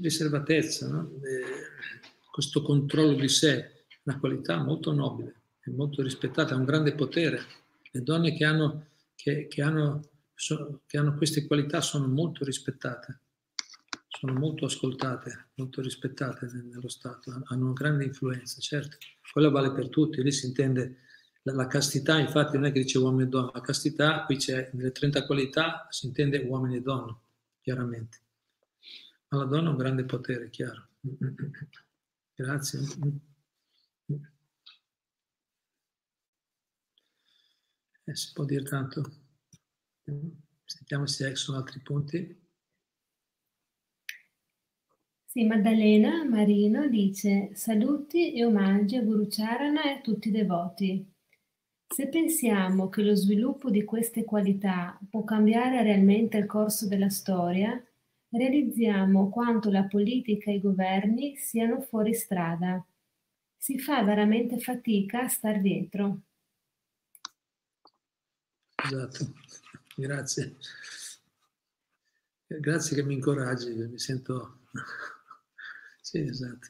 [0.00, 1.10] riservatezza, no?
[2.32, 7.42] Questo controllo di sé, una qualità molto nobile e molto rispettata, ha un grande potere.
[7.90, 10.00] Le donne che hanno, che, che hanno,
[10.34, 13.20] so, che hanno queste qualità sono molto rispettate,
[14.08, 18.96] sono molto ascoltate, molto rispettate nello Stato, hanno una grande influenza, certo.
[19.30, 21.00] Quello vale per tutti, lì si intende
[21.42, 24.70] la, la, castità, infatti, non è che dice uomini e donne, la castità qui c'è
[24.72, 27.14] nelle 30 qualità, si intende uomini e donne,
[27.60, 28.20] chiaramente.
[29.28, 30.88] Ma la donna ha un grande potere, chiaro.
[32.42, 32.80] Grazie.
[38.04, 39.00] Eh, si può dire tanto.
[40.64, 42.40] Sentiamo se sono altri punti.
[45.24, 51.14] Sì, Maddalena Marino dice saluti e omaggi a Guru Charana e a tutti i devoti.
[51.86, 57.80] Se pensiamo che lo sviluppo di queste qualità può cambiare realmente il corso della storia,
[58.32, 62.84] realizziamo quanto la politica e i governi siano fuori strada.
[63.56, 66.20] Si fa veramente fatica a star dietro.
[68.74, 69.32] Esatto,
[69.94, 70.56] grazie.
[72.46, 74.60] Grazie che mi incoraggi, mi sento...
[76.00, 76.68] sì, esatto.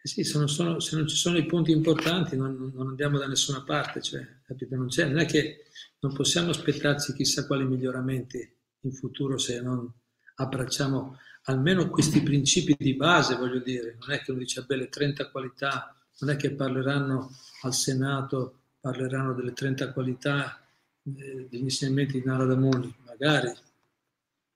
[0.00, 3.26] Eh sì, sono, sono, se non ci sono i punti importanti non, non andiamo da
[3.26, 4.24] nessuna parte, cioè,
[4.70, 5.64] non, non, è che
[5.98, 9.90] non possiamo aspettarci chissà quali miglioramenti in futuro se non
[10.36, 15.30] abbracciamo almeno questi principi di base, voglio dire, non è che uno dice, beh, 30
[15.30, 17.30] qualità, non è che parleranno
[17.62, 20.60] al Senato, parleranno delle 30 qualità
[21.02, 23.52] eh, degli insegnamenti di Narada Muni, magari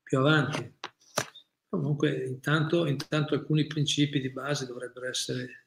[0.02, 0.72] più avanti,
[1.72, 5.64] Comunque, intanto, intanto alcuni principi di base dovrebbero essere...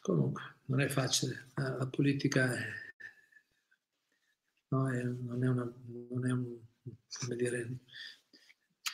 [0.00, 1.48] Comunque, non è facile.
[1.56, 2.64] La politica è,
[4.76, 5.72] no, è, non è una...
[6.10, 6.58] Non è un,
[7.18, 7.78] come dire,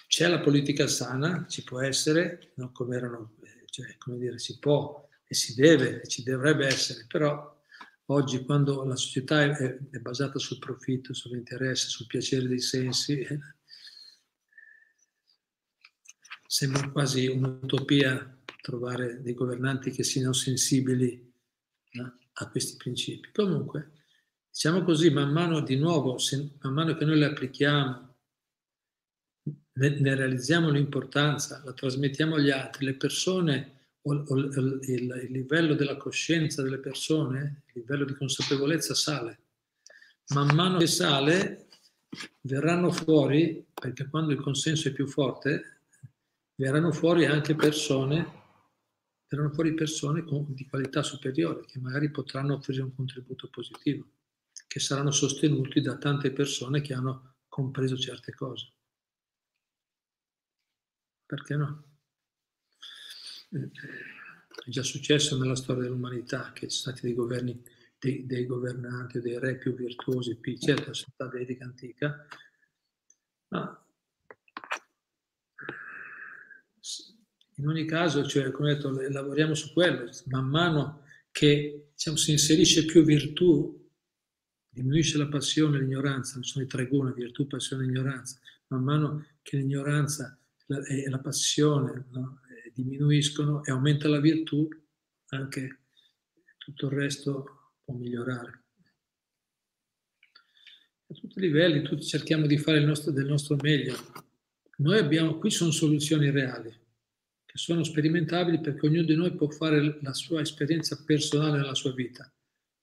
[0.06, 3.34] c'è la politica sana, ci può essere, no, come erano,
[3.66, 7.58] cioè, come dire, si può e si deve e ci dovrebbe essere, però
[8.06, 13.38] oggi quando la società è, è basata sul profitto, sull'interesse, sul piacere dei sensi, eh,
[16.46, 21.32] sembra quasi un'utopia trovare dei governanti che siano sensibili
[21.92, 23.30] no, a questi principi.
[23.32, 24.01] Comunque,
[24.52, 28.14] diciamo così, man mano di nuovo, se, man mano che noi le applichiamo,
[29.72, 35.74] ne, ne realizziamo l'importanza, la trasmettiamo agli altri, le persone o, o il, il, livello
[35.74, 39.38] della coscienza delle persone, il livello di consapevolezza sale.
[40.34, 41.68] Man mano che sale,
[42.42, 45.78] verranno fuori, perché quando il consenso è più forte,
[46.56, 48.40] verranno fuori anche persone,
[49.26, 54.04] verranno fuori persone con, di qualità superiore, che magari potranno offrire un contributo positivo,
[54.72, 58.72] che saranno sostenuti da tante persone che hanno compreso certe cose.
[61.26, 61.84] Perché no?
[63.50, 67.62] È già successo nella storia dell'umanità che ci sono stati dei governi,
[67.98, 72.26] dei, dei governanti, dei re più virtuosi, certo, la società vedica antica,
[73.48, 73.86] ma
[77.56, 82.86] in ogni caso, cioè, come detto, lavoriamo su quello, man mano che diciamo, si inserisce
[82.86, 83.80] più virtù,
[84.72, 89.26] diminuisce la passione e l'ignoranza, sono i tre guna, virtù, passione e ignoranza, man mano
[89.42, 92.40] che l'ignoranza e la passione no,
[92.72, 94.66] diminuiscono e aumenta la virtù,
[95.28, 95.80] anche
[96.56, 98.62] tutto il resto può migliorare.
[101.08, 103.94] A tutti i livelli, tutti cerchiamo di fare nostro, del nostro meglio.
[104.78, 106.70] Noi abbiamo, qui sono soluzioni reali,
[107.44, 111.92] che sono sperimentabili perché ognuno di noi può fare la sua esperienza personale nella sua
[111.92, 112.32] vita.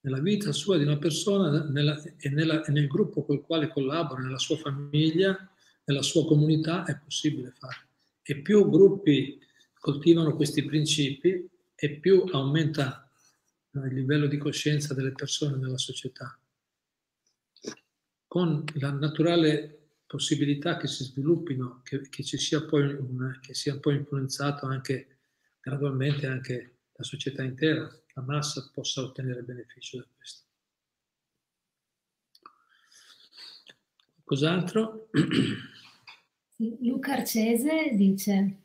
[0.02, 4.22] Nella vita sua di una persona nella, e, nella, e nel gruppo col quale collabora,
[4.22, 5.38] nella sua famiglia,
[5.84, 7.88] nella sua comunità, è possibile fare.
[8.22, 9.40] E più gruppi
[9.74, 13.10] coltivano questi principi e più aumenta
[13.74, 16.38] il livello di coscienza delle persone nella società,
[18.28, 23.78] con la naturale possibilità che si sviluppino, che, che ci sia poi, una, che sia
[23.80, 25.20] poi influenzato anche
[25.62, 27.88] gradualmente anche la società intera,
[28.20, 30.44] la massa possa ottenere beneficio da questo.
[34.24, 35.10] Cos'altro?
[36.82, 38.58] Luca Arcese dice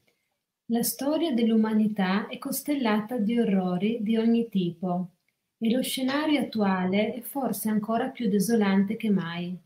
[0.66, 5.10] la storia dell'umanità è costellata di orrori di ogni tipo
[5.58, 9.56] e lo scenario attuale è forse ancora più desolante che mai.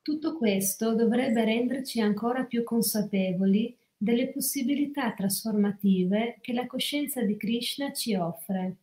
[0.00, 7.92] Tutto questo dovrebbe renderci ancora più consapevoli delle possibilità trasformative che la coscienza di Krishna
[7.92, 8.76] ci offre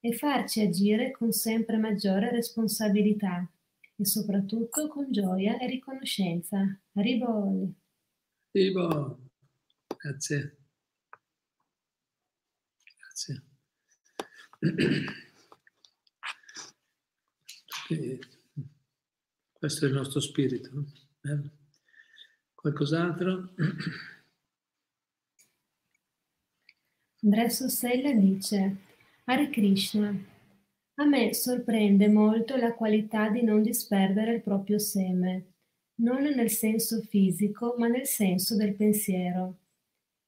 [0.00, 3.48] e farci agire con sempre maggiore responsabilità
[3.96, 6.78] e soprattutto con gioia e riconoscenza.
[6.92, 7.72] Ribol.
[8.52, 9.16] Ribol.
[9.96, 10.56] Grazie.
[12.96, 13.42] Grazie.
[17.90, 18.18] E
[19.52, 20.84] questo è il nostro spirito.
[21.22, 21.50] Eh?
[22.54, 23.54] Qualcos'altro?
[27.22, 28.76] Andrea Sossella dice,
[29.30, 30.08] Hare Krishna,
[30.94, 35.52] a me sorprende molto la qualità di non disperdere il proprio seme,
[35.96, 39.58] non nel senso fisico, ma nel senso del pensiero.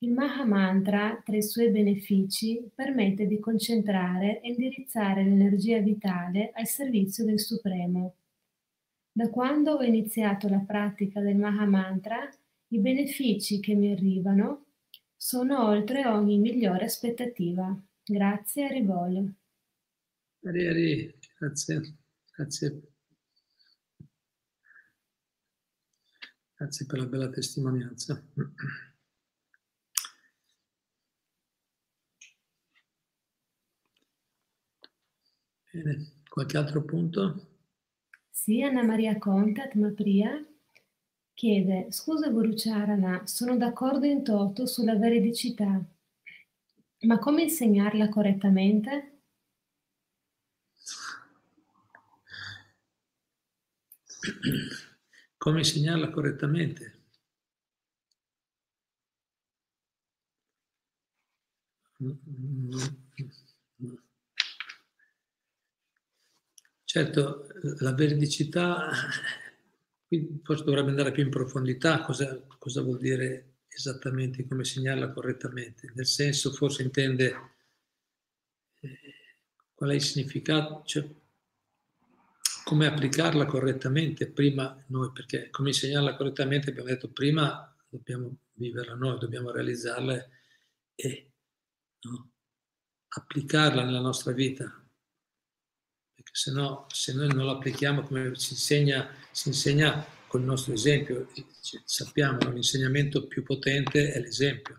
[0.00, 7.24] Il Mahamantra, tra i suoi benefici, permette di concentrare e indirizzare l'energia vitale al servizio
[7.24, 8.16] del Supremo.
[9.10, 12.28] Da quando ho iniziato la pratica del Mahamantra,
[12.68, 14.66] i benefici che mi arrivano
[15.16, 17.74] sono oltre ogni migliore aspettativa.
[18.10, 18.66] Grazie
[20.66, 21.80] Ari, grazie,
[22.34, 22.82] grazie.
[26.56, 28.20] Grazie per la bella testimonianza.
[35.72, 37.58] Bene, qualche altro punto?
[38.28, 40.44] Sì, Anna Maria Contat, ma Priya
[41.32, 45.80] chiede, scusa Gurucharana, sono d'accordo in toto sulla veridicità,
[47.06, 49.20] ma come insegnarla correttamente?
[55.36, 56.98] Come insegnarla correttamente?
[66.84, 67.46] Certo,
[67.80, 68.90] la veridicità,
[70.06, 75.92] qui forse dovrebbe andare più in profondità, cosa, cosa vuol dire esattamente, come segnarla correttamente,
[75.94, 77.54] nel senso forse intende
[78.80, 78.98] eh,
[79.74, 81.08] qual è il significato, cioè
[82.64, 89.18] come applicarla correttamente prima noi, perché come insegnarla correttamente abbiamo detto prima dobbiamo viverla noi,
[89.18, 90.28] dobbiamo realizzarla
[90.94, 91.32] e
[92.02, 92.30] no,
[93.08, 94.64] applicarla nella nostra vita,
[96.14, 100.46] perché se no, se noi non lo applichiamo come si insegna, si insegna con il
[100.46, 101.28] nostro esempio,
[101.84, 104.76] sappiamo che l'insegnamento più potente è l'esempio.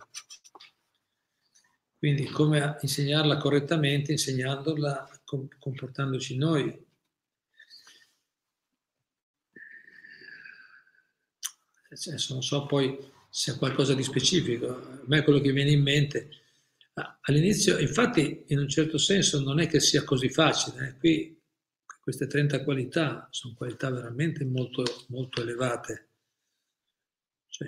[1.98, 5.10] Quindi come insegnarla correttamente, insegnandola,
[5.60, 6.88] comportandoci noi.
[11.90, 12.98] Adesso non so poi
[13.30, 16.30] se è qualcosa di specifico, a me quello che viene in mente
[17.22, 20.90] All'inizio, infatti, in un certo senso non è che sia così facile.
[20.90, 20.98] Eh?
[20.98, 21.41] Qui
[22.02, 26.10] queste 30 qualità sono qualità veramente molto, molto elevate.
[27.48, 27.68] Cioè,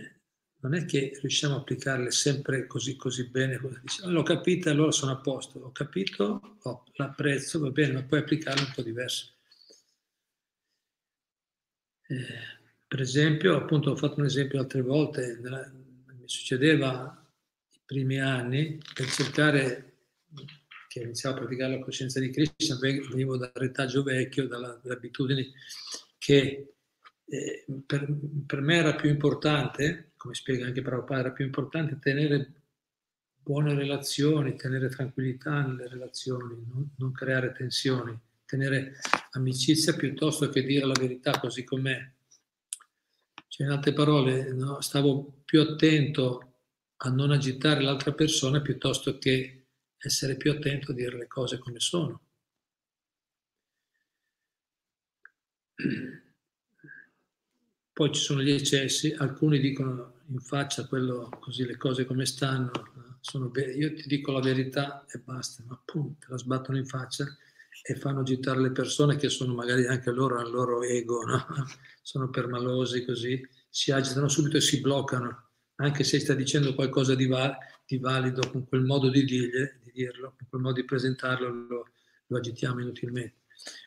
[0.62, 3.60] non è che riusciamo a applicarle sempre così, così bene.
[4.02, 5.60] Ah, l'ho capita, allora sono a posto.
[5.60, 9.34] Ho capito, oh, l'apprezzo, va bene, ma puoi applicarle un po' diverso.
[12.08, 12.26] Eh,
[12.88, 17.24] per esempio, appunto, ho fatto un esempio altre volte, nella, mi succedeva
[17.72, 19.93] i primi anni per cercare
[20.94, 25.52] che iniziavo a praticare la coscienza di Krishna, venivo dal retaggio vecchio, dalle abitudini
[26.20, 26.76] che
[27.26, 28.08] eh, per,
[28.46, 32.54] per, me era più importante, come spiega anche Prabhupada, era più importante tenere
[33.41, 38.16] buone relazioni, tenere tranquillità nelle relazioni, non, non creare tensioni,
[38.46, 39.00] tenere
[39.32, 42.08] amicizia piuttosto che dire la verità così com'è.
[43.48, 46.54] Cioè, in altre parole, no, stavo più attento
[46.98, 49.62] a non agitare l'altra persona piuttosto che
[50.04, 52.22] essere più attento a dire le cose come sono.
[57.93, 62.72] Poi ci sono gli eccessi, alcuni dicono in faccia quello, così le cose come stanno,
[63.20, 67.26] sono io ti dico la verità e basta, ma appunto la sbattono in faccia
[67.86, 71.45] e fanno agitare le persone che sono magari anche loro al loro ego, no?
[72.01, 73.39] sono permalosi così,
[73.70, 78.49] si agitano subito e si bloccano, anche se sta dicendo qualcosa di, va- di valido
[78.49, 79.51] con quel modo di, dirgli,
[79.82, 81.88] di dirlo, quel modo di presentarlo, lo,
[82.28, 83.41] lo agitiamo inutilmente.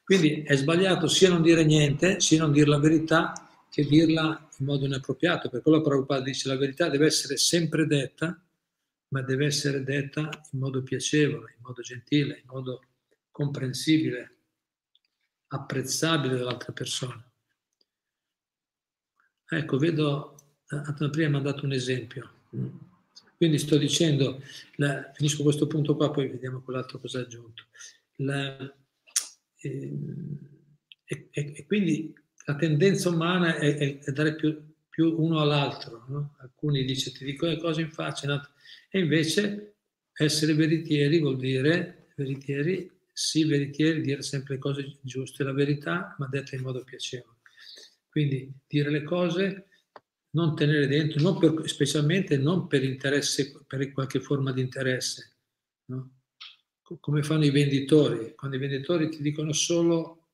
[0.04, 3.32] Quindi è sbagliato sia non dire niente, sia non dire la verità,
[3.68, 5.50] che dirla in modo inappropriato.
[5.50, 8.40] Per quello Prabhupada dice la verità deve essere sempre detta,
[9.08, 12.82] ma deve essere detta in modo piacevole, in modo gentile, in modo
[13.30, 14.36] comprensibile,
[15.48, 17.22] apprezzabile dall'altra persona.
[19.48, 20.36] Ecco, vedo,
[20.68, 22.30] Atma prima ha dato un esempio.
[23.36, 24.42] Quindi sto dicendo,
[24.76, 27.64] la, finisco questo punto qua, poi vediamo quell'altro cosa ha aggiunto.
[28.16, 28.56] La,
[29.60, 29.92] eh,
[31.04, 32.14] e, e, quindi
[32.46, 34.58] la tendenza umana è, è, è dare più,
[34.88, 36.04] più, uno all'altro.
[36.08, 36.36] No?
[36.38, 38.50] Alcuni dicono ti dico le cose in faccia,
[38.90, 39.74] e invece
[40.14, 46.26] essere veritieri vuol dire, veritieri, sì, veritieri, dire sempre le cose giuste, la verità, ma
[46.26, 47.36] detta in modo piacevole.
[48.08, 49.66] Quindi dire le cose,
[50.36, 52.82] non tenere dentro, non per, specialmente non per
[53.66, 55.36] per qualche forma di interesse,
[55.86, 56.10] no?
[57.00, 58.34] come fanno i venditori.
[58.36, 60.28] Quando i venditori ti dicono solo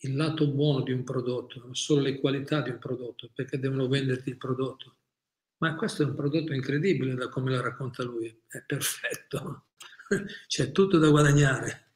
[0.00, 4.28] il lato buono di un prodotto, solo le qualità di un prodotto, perché devono venderti
[4.28, 4.96] il prodotto.
[5.58, 9.66] Ma questo è un prodotto incredibile da come lo racconta lui, è perfetto,
[10.48, 11.92] c'è tutto da guadagnare.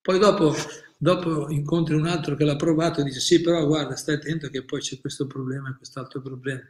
[0.00, 0.54] Poi dopo
[0.98, 4.64] dopo incontri un altro che l'ha provato e dice sì, però guarda, stai attento che
[4.64, 6.62] poi c'è questo problema e quest'altro problema.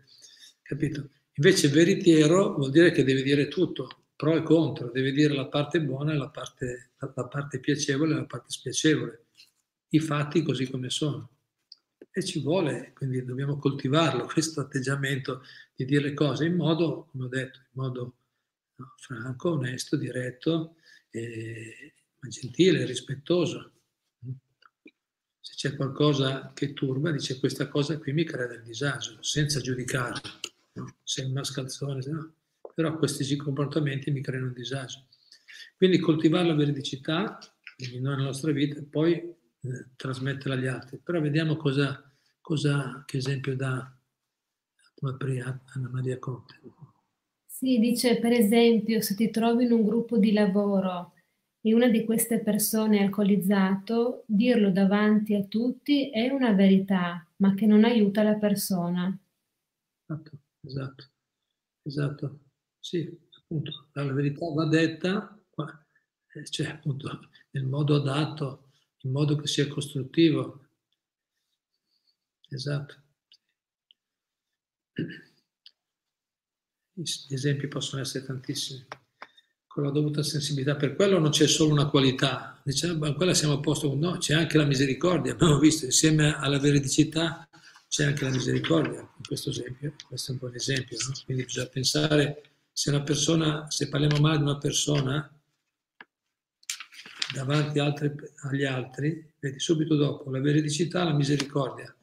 [0.69, 1.09] Capito?
[1.37, 5.81] Invece veritiero vuol dire che deve dire tutto, pro e contro, deve dire la parte
[5.81, 9.29] buona e la parte, la, parte piacevole e la parte spiacevole,
[9.89, 11.31] i fatti così come sono.
[12.11, 15.43] E ci vuole, quindi dobbiamo coltivarlo, questo atteggiamento
[15.75, 18.17] di dire le cose in modo, come ho detto, in modo
[18.75, 20.77] no, franco, onesto, diretto,
[21.09, 23.73] eh, ma gentile, rispettoso
[25.41, 30.21] c'è qualcosa che turba, dice questa cosa qui mi crea del disagio, senza giudicare,
[30.75, 30.97] no?
[31.03, 32.35] sei un mascalzone, no?
[32.75, 35.07] però questi comportamenti mi creano un disagio.
[35.77, 37.39] Quindi coltivare la veridicità,
[37.91, 40.99] noi nella nostra vita, e poi eh, trasmetterla agli altri.
[41.03, 42.09] Però vediamo cosa,
[42.41, 43.93] cosa che esempio dà
[45.01, 46.61] Anna Maria Conte.
[47.47, 51.15] Sì, dice per esempio se ti trovi in un gruppo di lavoro
[51.61, 57.55] e una di queste persone è alcolizzato, dirlo davanti a tutti è una verità, ma
[57.55, 59.17] che non aiuta la persona.
[60.07, 60.39] Esatto,
[60.69, 61.05] esatto,
[61.83, 62.41] esatto.
[62.79, 65.43] Sì, appunto, la verità va detta,
[66.51, 68.71] cioè appunto nel modo adatto,
[69.03, 70.67] in modo che sia costruttivo.
[72.51, 72.95] Esatto.
[76.93, 78.87] Gli esempi possono essere tantissimi
[79.67, 80.75] con la dovuta sensibilità.
[80.75, 84.35] Per quello non c'è solo una qualità, diciamo, ma quella siamo a posto, no, c'è
[84.35, 85.33] anche la misericordia.
[85.33, 87.48] Abbiamo visto insieme alla veridicità
[87.89, 91.15] c'è anche la misericordia, in questo esempio, questo è un buon esempio, no?
[91.25, 95.33] quindi bisogna pensare se una persona, se parliamo male di una persona
[97.33, 101.95] davanti altre, agli altri, vedi subito dopo la veridicità, la misericordia,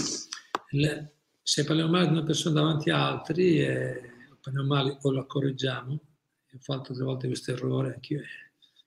[1.41, 4.11] se parliamo male di una persona davanti a altri, eh,
[4.41, 8.21] parliamo male o la correggiamo, ho fatto delle volte questo errore anch'io,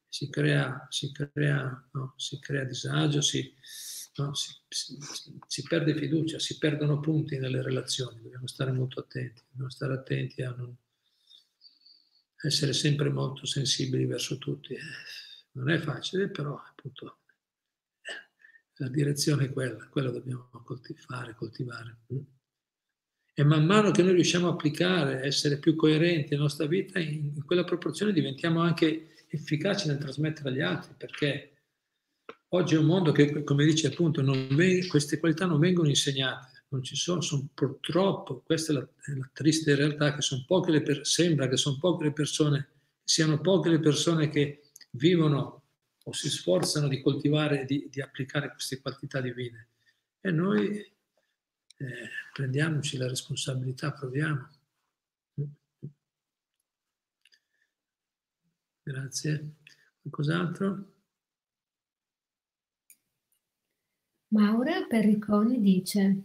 [0.08, 3.54] si crea, si crea, no, si crea disagio, si,
[4.16, 4.98] no, si, si,
[5.46, 10.42] si, perde fiducia, si perdono punti nelle relazioni, dobbiamo stare molto attenti, dobbiamo stare attenti
[10.42, 10.76] a non,
[12.42, 14.76] essere sempre molto sensibili verso tutti.
[15.52, 17.18] Non è facile, però appunto
[18.76, 21.98] la direzione è quella, quella dobbiamo coltivare, coltivare.
[23.34, 27.44] E man mano che noi riusciamo a applicare, essere più coerenti nella nostra vita, in
[27.44, 31.59] quella proporzione diventiamo anche efficaci nel trasmettere agli altri, perché
[32.50, 36.82] oggi è un mondo che, come dice appunto, veng- queste qualità non vengono insegnate, non
[36.82, 40.82] ci sono, sono purtroppo, questa è la, è la triste realtà, che sono poche le
[40.82, 42.68] per- sembra che sono poche le persone,
[43.02, 45.62] siano poche le persone che vivono
[46.04, 49.68] o si sforzano di coltivare, di, di applicare queste qualità divine.
[50.20, 54.48] E noi eh, prendiamoci la responsabilità, proviamo.
[58.82, 59.54] Grazie.
[60.00, 60.99] Qualcos'altro?
[64.32, 66.22] Maura Perriconi dice,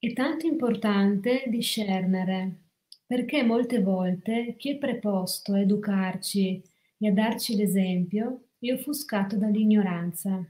[0.00, 2.70] è tanto importante discernere,
[3.06, 6.60] perché molte volte chi è preposto a educarci
[6.98, 10.44] e a darci l'esempio è offuscato dall'ignoranza.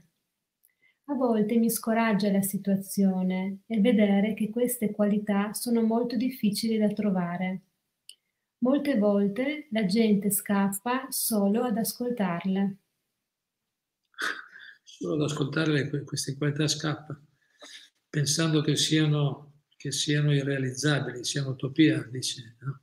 [1.05, 6.87] A volte mi scoraggia la situazione e vedere che queste qualità sono molto difficili da
[6.87, 7.61] trovare.
[8.63, 12.77] Molte volte la gente scappa solo ad ascoltarle.
[15.01, 17.19] Solo ad ascoltare queste qualità scappa,
[18.07, 22.81] pensando che siano, che siano irrealizzabili, siano utopia, dice, no?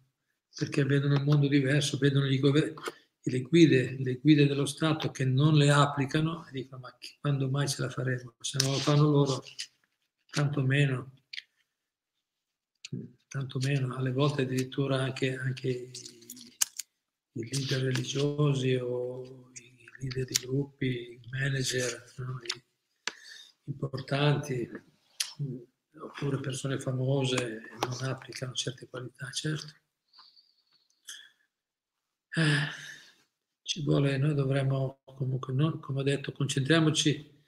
[0.52, 2.74] perché vedono un mondo diverso, vedono gli governi
[3.22, 7.68] le guide, le guide dello Stato che non le applicano e dicono ma quando mai
[7.68, 8.34] ce la faremo?
[8.40, 9.44] Se non lo fanno loro,
[10.28, 11.12] tanto meno,
[13.28, 15.90] tanto meno, alle volte addirittura anche, anche i,
[17.32, 22.40] leader religiosi o i leader di gruppi, manager no?
[23.64, 24.68] Importanti,
[26.00, 29.72] oppure persone famose non applicano certe qualità, certo.
[32.30, 32.96] Eh
[33.68, 37.44] ci vuole, noi dovremmo comunque, non, come ho detto, concentriamoci,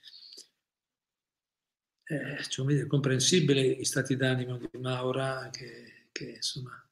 [2.04, 6.86] eh, cioè, è comprensibile i stati d'animo di Maura, che, che insomma,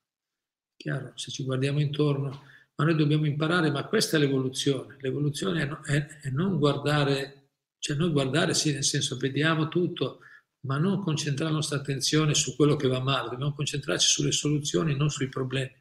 [0.76, 2.43] chiaro, se ci guardiamo intorno,
[2.78, 7.50] ma noi dobbiamo imparare, ma questa è l'evoluzione, l'evoluzione è, è, è non guardare,
[7.80, 10.20] cioè non guardare sì, nel senso vediamo tutto,
[10.60, 14.94] ma non concentrare la nostra attenzione su quello che va male, dobbiamo concentrarci sulle soluzioni,
[14.94, 15.74] non sui problemi.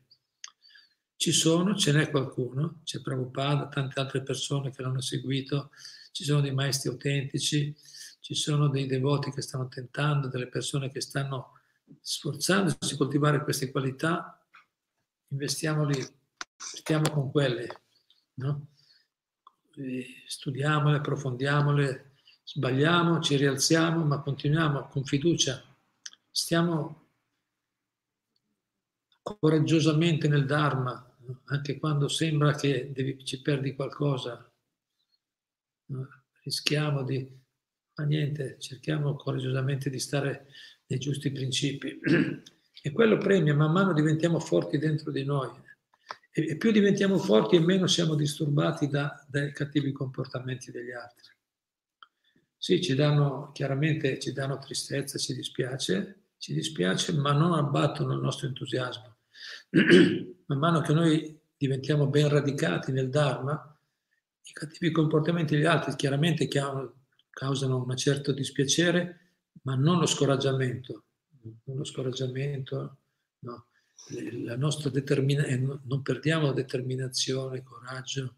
[1.16, 5.70] Ci sono, ce n'è qualcuno, c'è Prabhupada, tante altre persone che l'hanno seguito,
[6.12, 7.76] ci sono dei maestri autentici,
[8.20, 11.60] ci sono dei devoti che stanno tentando, delle persone che stanno
[12.02, 14.44] sforzandosi di coltivare queste qualità,
[15.30, 16.17] investiamoli,
[16.58, 17.68] stiamo con quelle,
[18.36, 18.68] no?
[20.28, 25.64] studiamole, approfondiamole, sbagliamo, ci rialziamo, ma continuiamo con fiducia,
[26.32, 27.10] stiamo
[29.22, 31.04] coraggiosamente nel Dharma,
[31.46, 34.52] anche quando sembra che devi, ci perdi qualcosa,
[36.44, 37.36] rischiamo di...
[37.98, 40.48] Ma niente, cerchiamo coraggiosamente di stare
[40.88, 42.00] nei giusti principi.
[42.80, 45.50] E quello premia, man mano diventiamo forti dentro di noi.
[46.40, 51.36] E, più diventiamo forti e meno siamo disturbati da, dai cattivi comportamenti degli altri.
[52.56, 58.22] Sì, ci danno, chiaramente ci danno tristezza, ci dispiace, ci dispiace, ma non abbattono il
[58.22, 59.18] nostro entusiasmo.
[60.46, 63.76] man mano che noi diventiamo ben radicati nel Dharma,
[64.44, 69.32] i cattivi comportamenti degli altri chiaramente causano un certo dispiacere,
[69.64, 71.04] ma non lo scoraggiamento.
[71.64, 72.98] Non lo scoraggiamento,
[73.40, 73.66] no.
[74.44, 78.36] La nostra determina- eh, non perdiamo determinazione, coraggio,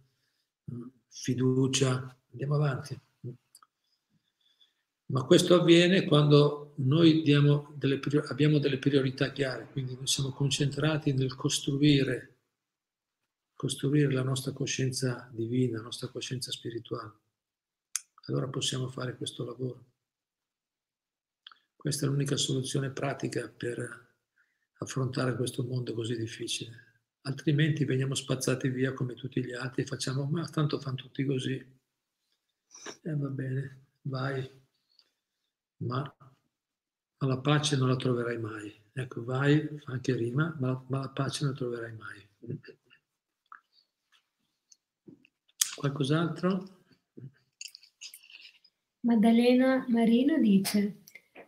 [1.10, 3.00] fiducia, andiamo avanti.
[5.08, 8.00] Ma questo avviene quando noi delle,
[8.30, 12.38] abbiamo delle priorità chiare, quindi noi siamo concentrati nel costruire,
[13.56, 17.14] costruire la nostra coscienza divina, la nostra coscienza spirituale.
[18.28, 19.86] Allora possiamo fare questo lavoro.
[21.76, 24.09] Questa è l'unica soluzione pratica per
[24.80, 26.88] affrontare questo mondo così difficile.
[27.22, 31.54] Altrimenti veniamo spazzati via come tutti gli altri facciamo, ma tanto fanno tutti così.
[31.54, 34.60] E eh, va bene, vai
[35.80, 36.02] ma,
[37.20, 38.74] ma, la pace non la troverai mai.
[38.94, 42.28] Ecco, vai, fa anche rima, ma, ma la pace non la troverai mai.
[45.76, 46.78] Qualcos'altro?
[49.02, 51.04] Maddalena Marino dice,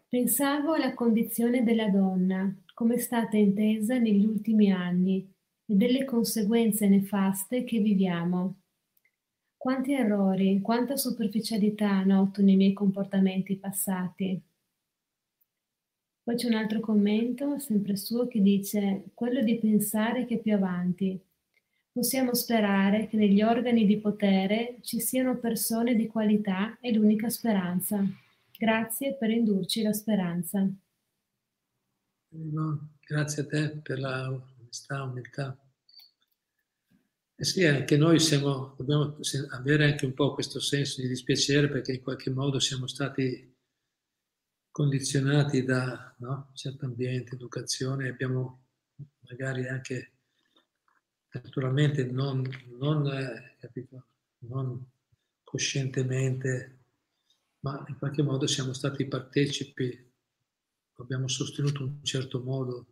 [0.08, 5.20] pensavo alla condizione della donna, come è stata intesa negli ultimi anni,
[5.68, 8.56] e delle conseguenze nefaste che viviamo.
[9.56, 14.42] Quanti errori, quanta superficialità noto nei miei comportamenti passati.
[16.24, 21.22] Poi c'è un altro commento, sempre suo, che dice quello di pensare che più avanti,
[21.92, 28.04] possiamo sperare che negli organi di potere ci siano persone di qualità e l'unica speranza.
[28.58, 30.68] Grazie per indurci la speranza.
[32.34, 35.58] Grazie a te per la onestà, umiltà.
[37.36, 39.18] Eh sì, anche noi siamo, dobbiamo
[39.50, 43.54] avere anche un po' questo senso di dispiacere perché in qualche modo siamo stati
[44.72, 46.46] condizionati da no?
[46.48, 48.68] un certo ambiente, educazione, abbiamo
[49.28, 50.12] magari anche
[51.32, 52.48] naturalmente non,
[52.80, 54.06] non, eh, capito,
[54.40, 54.90] non
[55.44, 56.80] coscientemente,
[57.60, 60.11] ma in qualche modo siamo stati partecipi,
[61.02, 62.86] abbiamo sostenuto in un certo modo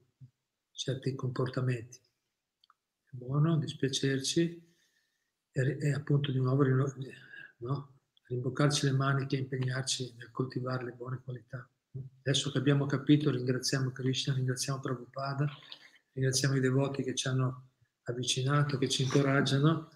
[0.72, 1.97] certi comportamenti.
[1.97, 4.68] È buono dispiacerci
[5.51, 6.64] e, e appunto di nuovo
[7.57, 7.99] no?
[8.28, 11.68] rimboccarci le maniche e impegnarci nel coltivare le buone qualità.
[12.20, 15.49] Adesso che abbiamo capito, ringraziamo Krishna, ringraziamo Prabhupada,
[16.14, 17.72] ringraziamo i devoti che ci hanno
[18.03, 19.89] avvicinato, che ci incoraggiano,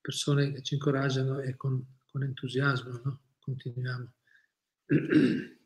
[0.00, 3.20] persone che ci incoraggiano e con, con entusiasmo no?
[3.40, 4.12] continuiamo.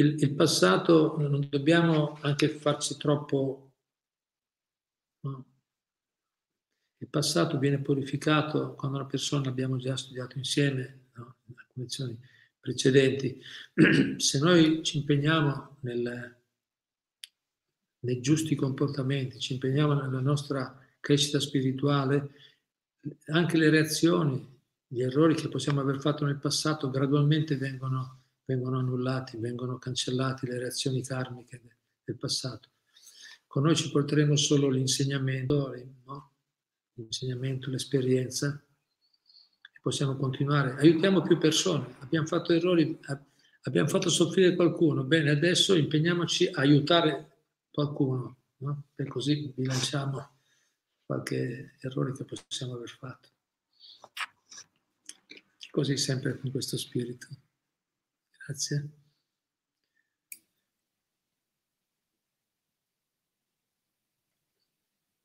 [0.00, 3.72] Il, il, passato non dobbiamo anche farci troppo...
[5.20, 5.44] No?
[6.98, 11.36] Il passato viene purificato quando una persona abbiamo già studiato insieme, no?
[11.46, 12.18] in alcune lezioni
[12.60, 13.40] precedenti.
[14.18, 16.36] Se noi ci impegniamo nel,
[18.00, 22.34] nei giusti comportamenti, ci impegniamo nella nostra crescita spirituale,
[23.26, 29.36] anche le reazioni, gli errori che possiamo aver fatto nel passato gradualmente vengono, vengono annullati,
[29.36, 31.60] vengono cancellati le reazioni karmiche
[32.02, 32.70] del passato.
[33.46, 35.74] Con noi ci porteremo solo l'insegnamento,
[36.06, 36.32] no?
[36.94, 40.76] l'insegnamento, l'esperienza e possiamo continuare.
[40.76, 42.98] Aiutiamo più persone, abbiamo fatto errori,
[43.62, 48.84] abbiamo fatto soffrire qualcuno, bene, adesso impegniamoci a aiutare qualcuno, no?
[48.94, 50.36] e così bilanciamo
[51.04, 53.28] qualche errore che possiamo aver fatto.
[55.70, 57.28] Così sempre con questo spirito.
[58.48, 58.88] Grazie.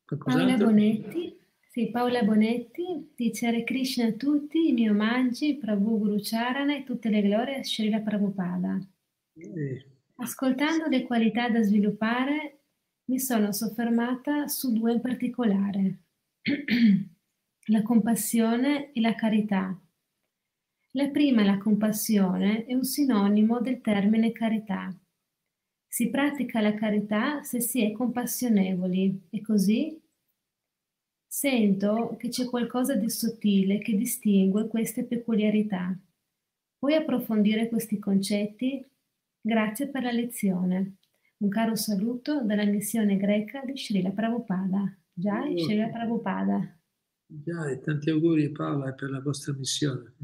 [0.04, 1.34] Paola Bonetti,
[1.70, 6.84] sì, Paola Bonetti dice Hare Krishna a tutti, i miei omaggi, Prabhu Guru Charana e
[6.84, 8.78] tutte le glorie a Srila Prabhupada.
[9.32, 9.86] Eh.
[10.16, 12.58] Ascoltando le qualità da sviluppare,
[13.06, 15.98] mi sono soffermata su due in particolare,
[17.68, 19.78] la compassione e la carità.
[20.96, 24.96] La prima, la compassione, è un sinonimo del termine carità.
[25.88, 30.00] Si pratica la carità se si è compassionevoli e così
[31.26, 35.98] sento che c'è qualcosa di sottile che distingue queste peculiarità.
[36.78, 38.86] Puoi approfondire questi concetti?
[39.40, 40.98] Grazie per la lezione.
[41.38, 44.96] Un caro saluto dalla missione greca di Srila Prabhupada.
[45.12, 46.78] Jai Srila Prabhupada.
[47.26, 50.14] Jai, tanti auguri Paola per la vostra missione.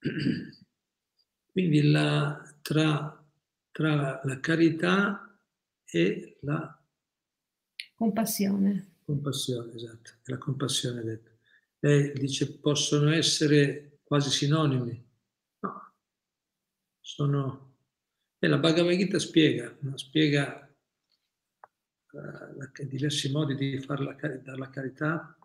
[1.52, 3.24] Quindi la, tra,
[3.70, 5.38] tra la carità
[5.84, 6.82] e la
[7.94, 8.96] compassione.
[9.04, 11.30] Compassione, esatto, la compassione detto.
[11.80, 15.06] Lei dice possono essere quasi sinonimi.
[15.60, 15.94] No,
[17.00, 17.68] sono
[18.40, 20.72] e la Bhagavad Gita spiega, spiega
[22.12, 25.36] uh, diversi modi di fare la, la carità.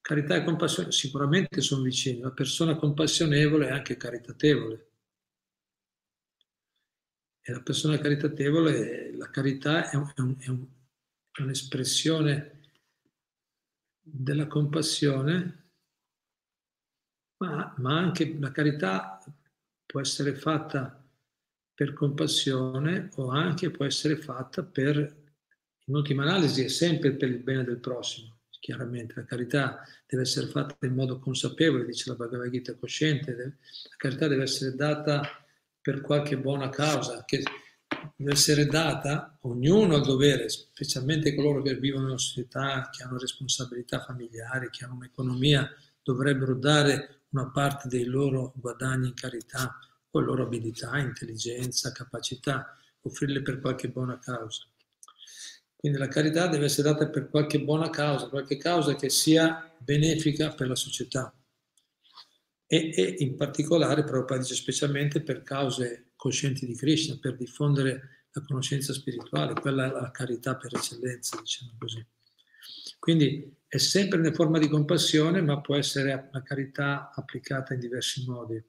[0.00, 4.90] Carità e compassione sicuramente sono vicini, la persona compassionevole è anche caritatevole.
[7.42, 10.66] E la persona caritatevole, la carità è, un, è, un, è, un,
[11.32, 12.60] è un'espressione
[14.00, 15.72] della compassione,
[17.38, 19.22] ma, ma anche la carità
[19.86, 21.02] può essere fatta
[21.74, 24.98] per compassione o anche può essere fatta per,
[25.86, 28.39] in ultima analisi, è sempre per il bene del prossimo.
[28.60, 33.96] Chiaramente la carità deve essere fatta in modo consapevole, dice la Bhagavad Gita cosciente, la
[33.96, 35.22] carità deve essere data
[35.80, 37.42] per qualche buona causa, che
[38.14, 43.02] deve essere data, ognuno ha il dovere, specialmente coloro che vivono in una società, che
[43.02, 45.68] hanno responsabilità familiari, che hanno un'economia,
[46.02, 49.78] dovrebbero dare una parte dei loro guadagni in carità
[50.10, 54.66] o loro abilità, intelligenza, capacità, offrirle per qualche buona causa.
[55.80, 60.52] Quindi la carità deve essere data per qualche buona causa, qualche causa che sia benefica
[60.52, 61.34] per la società.
[62.66, 68.42] E, e in particolare, Prabhupada dice specialmente per cause coscienti di Krishna, per diffondere la
[68.42, 72.06] conoscenza spirituale, quella è la carità per eccellenza, diciamo così.
[72.98, 78.26] Quindi è sempre in forma di compassione, ma può essere una carità applicata in diversi
[78.26, 78.62] modi.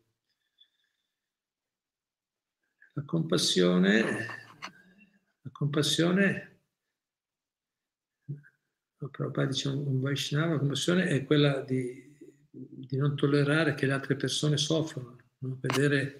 [2.93, 4.01] La compassione,
[5.41, 6.51] la compassione
[9.10, 12.18] Prabhupada dice un Vaishnava, compassione è quella di,
[12.49, 15.58] di, non tollerare che le altre persone soffrono, no?
[15.62, 16.18] vedere,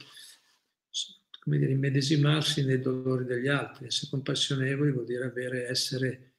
[1.40, 3.86] come dire, immedesimarsi nei dolori degli altri.
[3.86, 6.36] Essere compassionevoli vuol dire avere, essere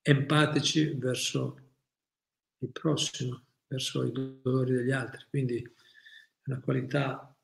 [0.00, 1.58] empatici verso
[2.58, 5.24] il prossimo, verso i dolori degli altri.
[5.28, 7.36] Quindi è una qualità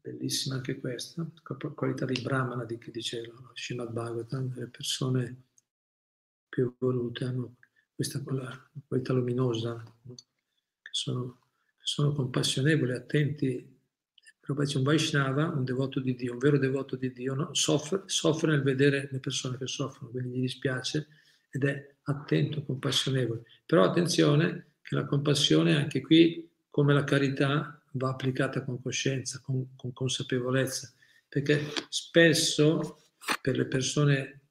[0.00, 1.28] bellissima anche questa,
[1.74, 5.42] qualità di Brahmana di che diceva Srimad Bhagavatam, le persone
[6.48, 7.56] più evolute hanno
[7.96, 13.74] questa qualità luminosa, che sono, che sono compassionevoli, attenti.
[14.38, 17.54] Però c'è un Vaishnava, un devoto di Dio, un vero devoto di Dio, no?
[17.54, 21.08] soffre, soffre nel vedere le persone che soffrono, quindi gli dispiace
[21.50, 23.42] ed è attento, compassionevole.
[23.64, 29.74] Però attenzione che la compassione anche qui, come la carità, va applicata con coscienza, con,
[29.74, 30.92] con consapevolezza,
[31.28, 33.00] perché spesso
[33.40, 34.42] per le persone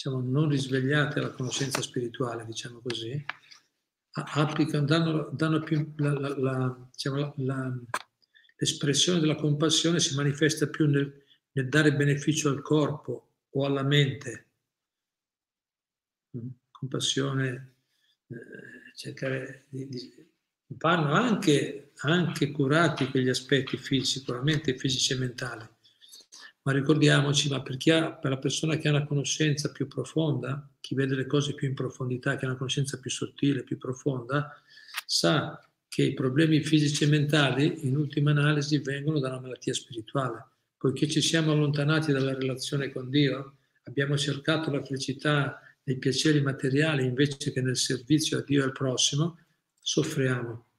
[0.00, 3.22] diciamo, non risvegliate alla conoscenza spirituale, diciamo così,
[4.12, 7.34] applicano, danno, danno più la, la, la, diciamo,
[8.56, 11.22] l'espressione della compassione si manifesta più nel,
[11.52, 14.46] nel, dare beneficio al corpo o alla mente.
[16.38, 16.48] Mm?
[16.70, 17.74] Compassione,
[18.28, 20.28] eh, cercare di, di
[20.78, 25.68] vanno anche, anche curati quegli aspetti fisici, sicuramente fisici e mentali,
[26.62, 30.94] ma ricordiamoci, ma per, ha, per la persona che ha una conoscenza più profonda, chi
[30.94, 34.52] vede le cose più in profondità, che ha una conoscenza più sottile, più profonda,
[35.06, 35.58] sa
[35.88, 40.46] che i problemi fisici e mentali, in ultima analisi, vengono da una malattia spirituale.
[40.76, 47.04] Poiché ci siamo allontanati dalla relazione con Dio, abbiamo cercato la felicità nei piaceri materiali
[47.04, 49.38] invece che nel servizio a Dio e al prossimo,
[49.78, 50.69] soffriamo.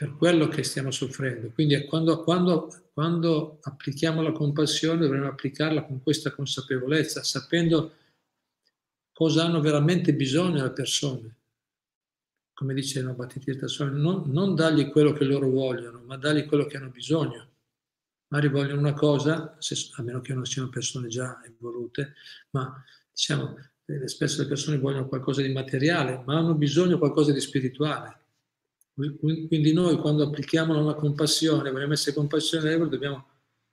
[0.00, 1.50] Per quello che stiamo soffrendo.
[1.50, 7.92] Quindi quando, quando, quando applichiamo la compassione dovremmo applicarla con questa consapevolezza, sapendo
[9.12, 11.36] cosa hanno veramente bisogno le persone.
[12.54, 16.78] Come dice no, Battitirta non, non dargli quello che loro vogliono, ma dargli quello che
[16.78, 17.48] hanno bisogno.
[18.28, 22.14] Magari vogliono una cosa, se, a meno che non siano persone già evolute,
[22.52, 22.82] ma
[23.12, 23.54] diciamo,
[24.06, 28.16] spesso le persone vogliono qualcosa di materiale, ma hanno bisogno di qualcosa di spirituale.
[29.18, 33.26] Quindi noi quando applichiamo una compassione, vogliamo essere compassionevoli, dobbiamo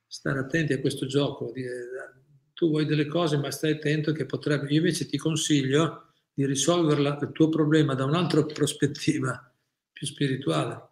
[0.06, 1.52] stare attenti a questo gioco.
[2.54, 4.68] tu vuoi delle cose, ma stai attento che potrebbe...
[4.68, 9.52] Io invece ti consiglio di risolvere il tuo problema da un'altra prospettiva
[9.92, 10.88] più spirituale.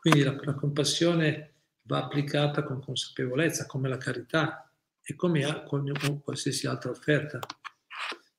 [0.00, 4.70] Quindi la, la compassione va applicata con consapevolezza, come la carità
[5.02, 7.38] e come, come qualsiasi altra offerta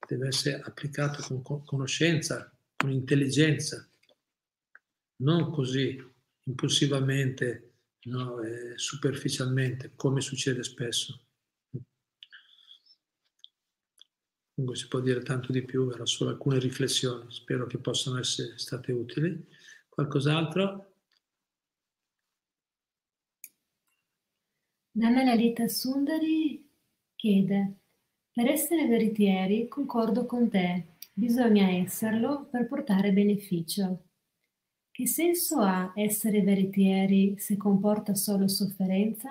[0.08, 3.88] deve essere applicato con conoscenza, con intelligenza,
[5.18, 5.97] non così
[6.43, 11.22] impulsivamente, no, eh, superficialmente, come succede spesso.
[14.53, 18.57] Comunque si può dire tanto di più, erano solo alcune riflessioni, spero che possano essere
[18.57, 19.45] state utili.
[19.88, 20.93] Qualcos'altro?
[24.91, 26.68] Dana Lalita Sundari
[27.13, 27.82] chiede
[28.32, 34.07] per essere veritieri concordo con te, bisogna esserlo per portare beneficio.
[34.98, 39.30] Che senso ha essere veritieri se comporta solo sofferenza?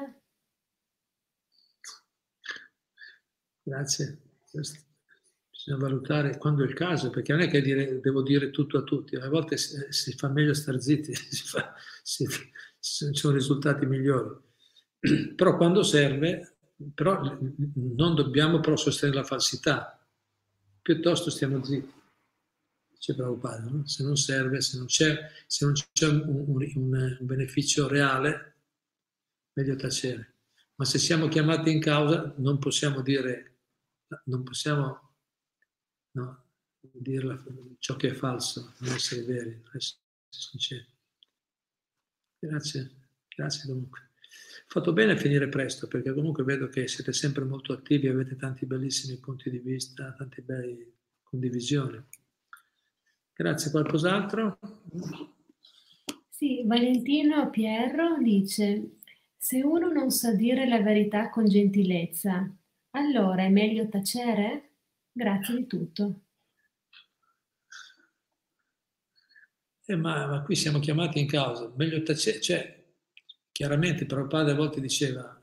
[3.64, 4.20] Grazie.
[4.52, 8.82] Bisogna valutare quando è il caso, perché non è che dire, devo dire tutto a
[8.82, 12.24] tutti, a volte si, si fa meglio star zitti, si fa, si,
[12.78, 14.38] ci sono risultati migliori.
[15.34, 16.58] Però quando serve
[16.94, 17.20] però
[17.74, 19.98] non dobbiamo però sostenere la falsità,
[20.80, 21.95] piuttosto stiamo zitti.
[22.96, 23.86] Dice Prabhupada, no?
[23.86, 28.54] se non serve, se non c'è, se non c'è un, un, un, beneficio reale,
[29.52, 30.34] meglio tacere.
[30.76, 33.58] Ma se siamo chiamati in causa, non possiamo dire,
[34.24, 35.14] non possiamo
[36.12, 36.44] no,
[36.80, 37.42] dire
[37.78, 40.86] ciò che è falso, non essere veri, non essere sinceri.
[42.38, 42.90] Grazie,
[43.28, 44.06] grazie comunque
[44.66, 48.66] fatto bene a finire presto perché comunque vedo che siete sempre molto attivi, avete tanti
[48.66, 50.92] bellissimi punti di vista, tante belle
[51.22, 52.02] condivisioni.
[53.36, 54.58] Grazie, qualcos'altro?
[56.28, 58.96] Sì, Valentino Pierro dice,
[59.36, 62.50] se uno non sa dire la verità con gentilezza,
[62.90, 64.70] allora è meglio tacere?
[65.12, 66.20] Grazie di tutto.
[69.84, 72.76] Eh, ma, ma, qui siamo chiamati in causa, meglio tacere, cioè
[73.56, 75.35] Chiaramente Prabhupada a volte diceva,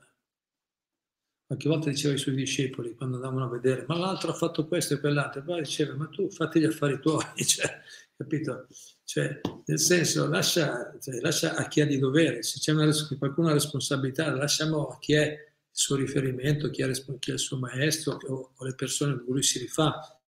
[1.54, 4.94] qualche volta diceva ai suoi discepoli quando andavano a vedere, ma l'altro ha fatto questo
[4.94, 7.80] e quell'altro, e poi diceva, ma tu fatti gli affari tuoi, cioè,
[8.16, 8.66] capito?
[9.04, 13.48] Cioè, nel senso, lascia, cioè, lascia, a chi ha di dovere, se c'è una, qualcuno
[13.48, 15.38] ha responsabilità, lasciamo a chi è il
[15.70, 19.42] suo riferimento, chi è, chi è il suo maestro o, o le persone a cui
[19.42, 20.18] si rifà.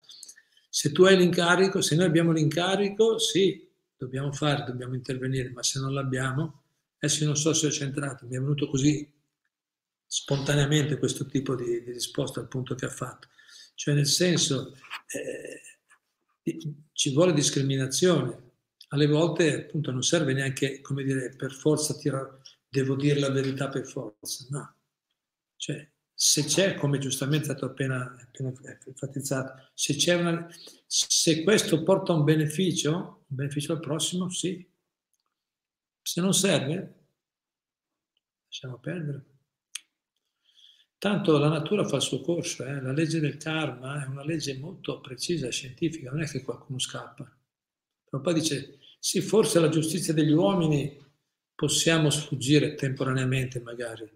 [0.68, 3.66] Se tu hai l'incarico, se noi abbiamo l'incarico, sì,
[3.96, 6.62] dobbiamo fare, dobbiamo intervenire, ma se non l'abbiamo,
[6.98, 9.10] adesso non so se ho centrato, mi è venuto così
[10.06, 13.28] spontaneamente questo tipo di, di risposta al punto che ha fatto.
[13.74, 14.74] Cioè nel senso,
[15.08, 15.60] eh,
[16.92, 18.44] ci vuole discriminazione.
[18.88, 23.68] Alle volte appunto non serve neanche, come dire, per forza tirare, devo dire la verità
[23.68, 24.74] per forza, no.
[25.56, 28.52] Cioè, se c'è, come giustamente è stato appena, appena
[28.86, 30.48] enfatizzato, se, c'è una,
[30.86, 34.66] se questo porta un beneficio, un beneficio al prossimo, sì.
[36.00, 37.08] Se non serve,
[38.46, 39.35] lasciamo perdere.
[40.98, 42.80] Tanto la natura fa il suo corso, eh?
[42.80, 47.30] la legge del karma è una legge molto precisa scientifica, non è che qualcuno scappa.
[48.08, 50.98] Però poi dice, sì, forse la giustizia degli uomini
[51.54, 54.10] possiamo sfuggire temporaneamente magari,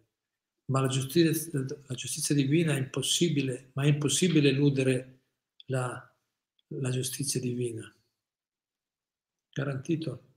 [0.66, 5.20] ma la giustizia, la giustizia divina è impossibile, ma è impossibile eludere
[5.66, 6.14] la,
[6.68, 7.92] la giustizia divina.
[9.52, 10.29] Garantito.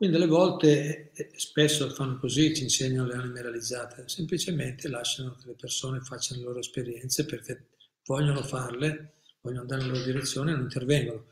[0.00, 5.48] Quindi alle volte, eh, spesso fanno così, ci insegnano le anime realizzate, semplicemente lasciano che
[5.48, 7.66] le persone facciano le loro esperienze perché
[8.06, 11.26] vogliono farle, vogliono andare nella loro direzione e non intervengono.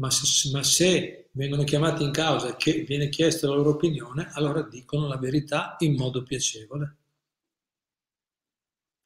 [0.00, 4.62] Ma se, ma se vengono chiamati in causa e viene chiesta la loro opinione, allora
[4.62, 6.96] dicono la verità in modo piacevole,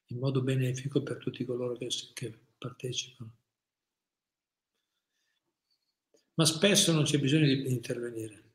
[0.06, 3.30] in modo benefico per tutti coloro che, che partecipano.
[6.32, 8.51] Ma spesso non c'è bisogno di intervenire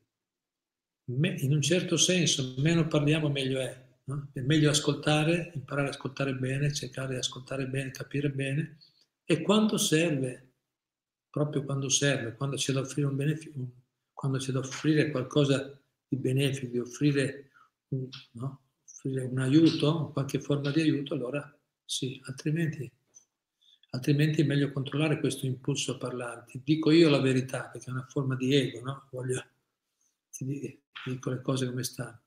[1.08, 3.86] in un certo senso, meno parliamo meglio è.
[4.04, 4.30] No?
[4.32, 8.78] È meglio ascoltare, imparare ad ascoltare bene, cercare di ascoltare bene, capire bene
[9.30, 10.54] e quando serve,
[11.28, 13.52] proprio quando serve, quando c'è da offrire un beneficio,
[14.14, 15.78] quando c'è da offrire qualcosa
[16.08, 17.50] di benefico, di offrire
[17.88, 18.62] un, no?
[18.82, 21.54] offrire un aiuto, qualche forma di aiuto, allora
[21.84, 22.90] sì, altrimenti,
[23.90, 26.44] altrimenti è meglio controllare questo impulso a parlare.
[26.46, 29.08] Ti dico io la verità, perché è una forma di ego, no?
[29.10, 29.44] Voglio,
[30.46, 32.22] ti dico le cose come stanno.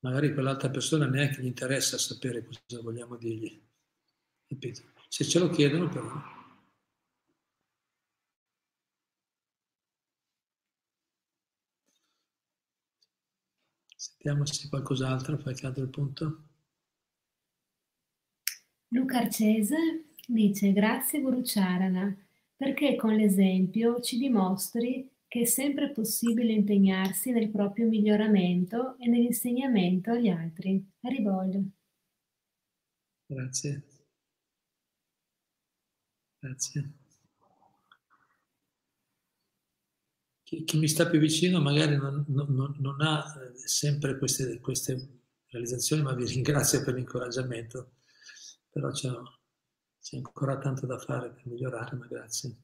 [0.00, 3.60] Magari quell'altra persona neanche gli interessa sapere cosa vogliamo dirgli.
[4.46, 4.82] Capito?
[5.08, 6.08] Se ce lo chiedono però.
[13.94, 16.44] Sentiamo se qualcos'altro, qualche altro punto.
[18.88, 22.16] Luca Arcese dice grazie Guru Charana
[22.56, 30.10] perché con l'esempio ci dimostri che è sempre possibile impegnarsi nel proprio miglioramento e nell'insegnamento
[30.10, 30.84] agli altri.
[31.02, 31.62] Arrivoglio.
[33.26, 33.84] Grazie.
[36.40, 36.92] Grazie.
[40.42, 45.20] Chi, chi, mi sta più vicino magari non, non, non ha eh, sempre queste, queste,
[45.46, 47.92] realizzazioni, ma vi ringrazio per l'incoraggiamento,
[48.68, 49.10] però c'è,
[50.00, 52.56] c'è ancora tanto da fare per migliorare, ma grazie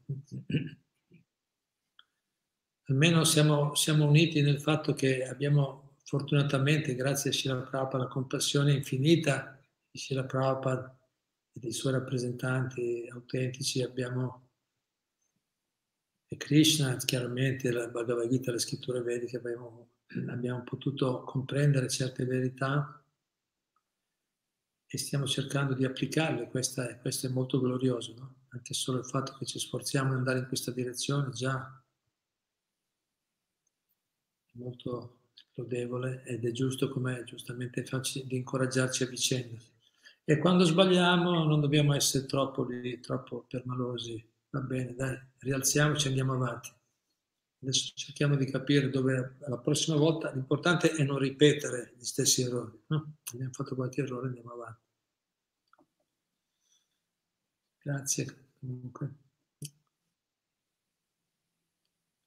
[2.89, 8.72] almeno siamo, siamo, uniti nel fatto che abbiamo fortunatamente, grazie a Shila Prabhupada, la compassione
[8.72, 9.59] infinita
[9.91, 10.97] di Shila Prabhupada
[11.53, 14.47] e dei suoi rappresentanti autentici, abbiamo
[16.28, 19.91] e Krishna, chiaramente la Bhagavad Gita, le scritture vediche, abbiamo,
[20.28, 23.01] abbiamo potuto comprendere certe verità
[24.89, 28.34] e stiamo cercando di applicarle, questo è molto glorioso, no?
[28.49, 31.80] anche solo il fatto che ci sforziamo di andare in questa direzione già
[34.57, 35.20] molto
[35.54, 39.59] lodevole ed è giusto come giustamente facile di incoraggiarci a vicenda.
[40.24, 44.22] E quando sbagliamo non dobbiamo essere troppo, lì, troppo permalosi.
[44.50, 46.70] Va bene, dai, rialziamoci e andiamo avanti.
[47.62, 52.78] Adesso cerchiamo di capire dove la prossima volta l'importante è non ripetere gli stessi errori.
[52.88, 53.16] No?
[53.32, 54.84] Abbiamo fatto qualche errore, andiamo avanti.
[57.78, 59.14] Grazie comunque.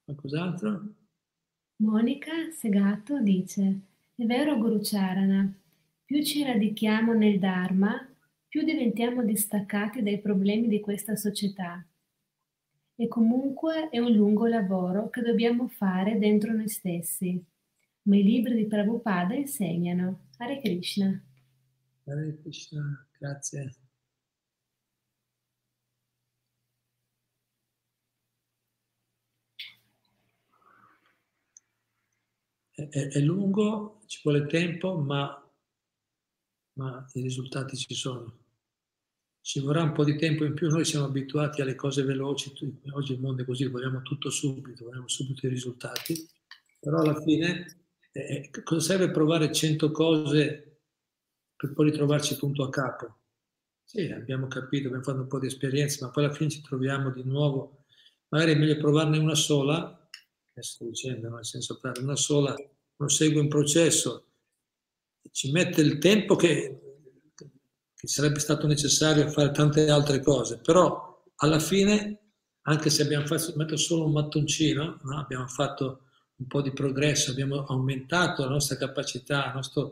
[0.04, 0.99] Qualcos'altro?
[1.82, 3.80] Monica Segato dice:
[4.14, 5.50] È vero Guru Charana,
[6.04, 8.06] più ci radichiamo nel Dharma,
[8.50, 11.82] più diventiamo distaccati dai problemi di questa società.
[12.96, 17.42] E comunque è un lungo lavoro che dobbiamo fare dentro noi stessi.
[18.02, 20.28] Ma i libri di Prabhupada insegnano.
[20.36, 21.24] Hare Krishna.
[22.04, 23.74] Hare Krishna, grazie.
[32.88, 35.52] È, è lungo, ci vuole tempo, ma,
[36.74, 38.38] ma i risultati ci sono.
[39.42, 42.54] Ci vorrà un po' di tempo in più, noi siamo abituati alle cose veloci,
[42.92, 46.28] oggi il mondo è così, vogliamo tutto subito, vogliamo subito i risultati,
[46.80, 50.82] però alla fine eh, cosa serve provare cento cose
[51.56, 53.18] per poi ritrovarci punto a capo?
[53.84, 57.10] Sì, abbiamo capito, abbiamo fatto un po' di esperienza, ma poi alla fine ci troviamo
[57.10, 57.86] di nuovo.
[58.30, 59.99] Magari è meglio provarne una sola,
[60.64, 62.56] sto dicendo, nel senso per una sola,
[62.98, 64.26] uno segue un processo,
[65.32, 66.80] ci mette il tempo che,
[67.96, 72.32] che sarebbe stato necessario fare tante altre cose, però alla fine,
[72.64, 75.20] anche se abbiamo fatto solo un mattoncino, no?
[75.20, 76.04] abbiamo fatto
[76.36, 79.90] un po' di progresso, abbiamo aumentato la nostra capacità, la nostra,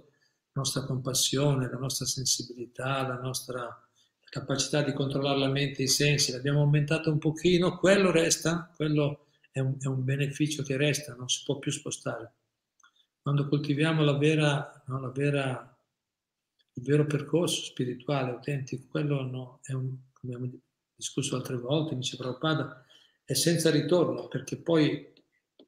[0.53, 3.81] nostra compassione, la nostra sensibilità, la nostra
[4.29, 9.26] capacità di controllare la mente e i sensi, l'abbiamo aumentato un pochino, quello resta, quello
[9.57, 12.33] è un, è un, beneficio che resta, non si può più spostare.
[13.19, 15.77] Quando coltiviamo la vera, no, la vera,
[16.73, 20.59] il vero percorso spirituale, autentico, quello no, è un, come abbiamo
[20.95, 22.85] discusso altre volte, dice Prabhupada,
[23.23, 25.13] è senza ritorno, perché poi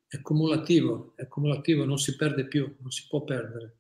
[0.08, 3.78] è cumulativo, è cumulativo, non si perde più, non si può perdere.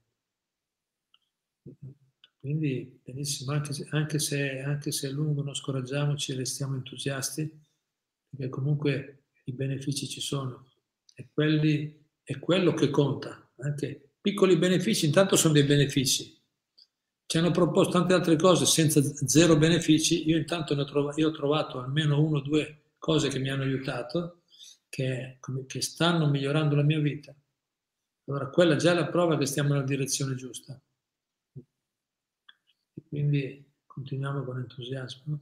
[2.39, 7.47] Quindi benissimo, anche se, anche se, anche se è lungo non scoraggiamoci, restiamo entusiasti,
[8.29, 9.18] perché comunque
[9.49, 10.71] i benefici ci sono
[11.13, 13.51] e quelli, è quello che conta.
[13.57, 16.37] Anche piccoli benefici, intanto sono dei benefici.
[17.25, 21.27] Ci hanno proposto tante altre cose senza zero benefici, io intanto ne ho trovato, io
[21.27, 24.41] ho trovato almeno uno o due cose che mi hanno aiutato
[24.89, 27.35] che, che stanno migliorando la mia vita.
[28.25, 30.79] Allora quella già è la prova che stiamo nella direzione giusta.
[31.53, 35.39] E quindi continuiamo con entusiasmo.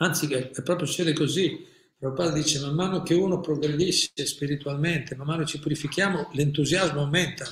[0.00, 1.76] Anzi, è proprio succede così.
[1.98, 7.44] Prabhupada dice, man mano che uno progredisce spiritualmente, man mano ci purifichiamo, l'entusiasmo aumenta.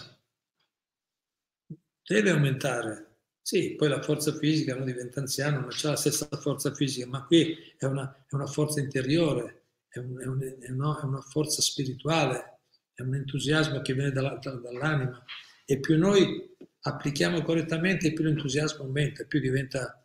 [2.07, 3.07] Deve aumentare.
[3.43, 7.25] Sì, poi la forza fisica, uno diventa anziano, non c'è la stessa forza fisica, ma
[7.25, 12.61] qui è una, è una forza interiore, è, un, è, un, è, una, forza spirituale,
[12.93, 15.25] è un entusiasmo che viene dalla, dall'anima
[15.65, 20.05] e più noi applichiamo correttamente, più l'entusiasmo aumenta, più diventa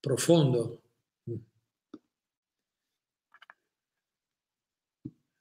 [0.00, 0.79] profondo.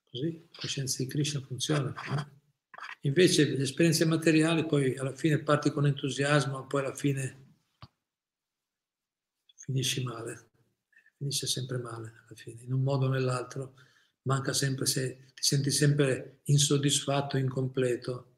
[0.10, 1.94] Così la coscienza di Krishna funziona.
[3.02, 7.48] Invece le esperienze materiali poi alla fine parti con entusiasmo, poi alla fine
[9.56, 10.50] finisci male
[11.20, 13.74] finisce sempre male alla fine, in un modo o nell'altro,
[14.24, 18.38] manca sempre se ti senti sempre insoddisfatto, incompleto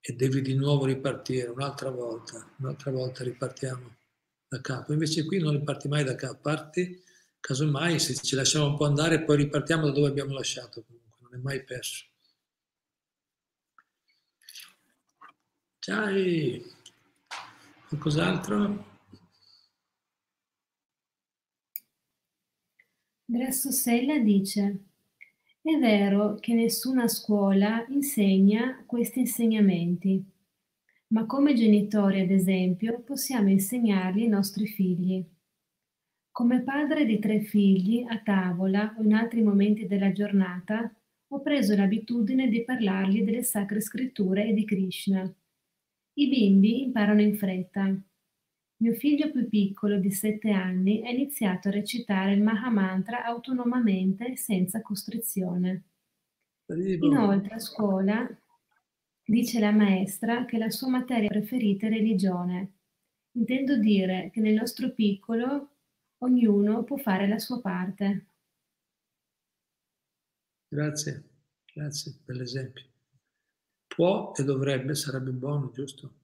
[0.00, 3.96] e devi di nuovo ripartire un'altra volta, un'altra volta ripartiamo
[4.48, 4.94] da capo.
[4.94, 7.02] Invece qui non riparti mai da capo, parti,
[7.42, 11.34] casomai se ci lasciamo un po' andare poi ripartiamo da dove abbiamo lasciato comunque, non
[11.34, 12.06] è mai perso.
[15.80, 16.14] Ciao!
[17.88, 18.90] Qualcos'altro?
[23.24, 24.84] Grassosella dice:
[25.60, 30.24] È vero che nessuna scuola insegna questi insegnamenti,
[31.08, 35.24] ma come genitori, ad esempio, possiamo insegnarli ai nostri figli.
[36.32, 40.92] Come padre di tre figli, a tavola o in altri momenti della giornata,
[41.28, 45.32] ho preso l'abitudine di parlargli delle sacre scritture e di Krishna.
[46.14, 47.96] I bimbi imparano in fretta
[48.82, 54.82] mio figlio più piccolo di sette anni ha iniziato a recitare il Mahamantra autonomamente senza
[54.82, 55.84] costrizione.
[56.66, 58.28] Inoltre a scuola
[59.24, 62.72] dice la maestra che la sua materia preferita è religione.
[63.36, 65.71] Intendo dire che nel nostro piccolo
[66.22, 68.26] ognuno può fare la sua parte.
[70.68, 71.28] Grazie,
[71.72, 72.84] grazie per l'esempio.
[73.86, 76.14] Può e dovrebbe, sarebbe buono, giusto?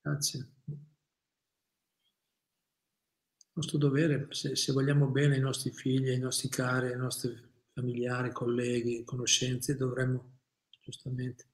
[0.00, 0.52] Grazie
[3.54, 7.32] nostro dovere, se, se, vogliamo bene ai nostri figli, ai nostri cari, ai nostri
[7.72, 10.38] familiari, colleghi, conoscenze, dovremmo
[10.80, 11.46] giustamente.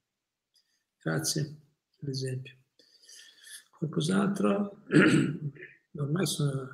[0.98, 1.56] Grazie,
[1.98, 2.56] per esempio.
[3.70, 4.84] Qualcos'altro?
[5.96, 6.68] Ormai sono,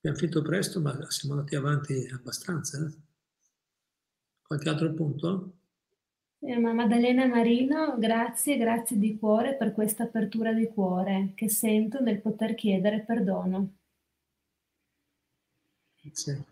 [0.00, 2.78] abbiamo finito presto, ma siamo andati avanti abbastanza.
[2.78, 2.92] Eh?
[4.42, 5.54] Qualche altro punto?
[6.40, 12.20] Eh, Maddalena Marino, grazie, grazie di cuore per questa apertura di cuore che sento nel
[12.20, 13.74] poter chiedere perdono.
[16.02, 16.44] Grazie.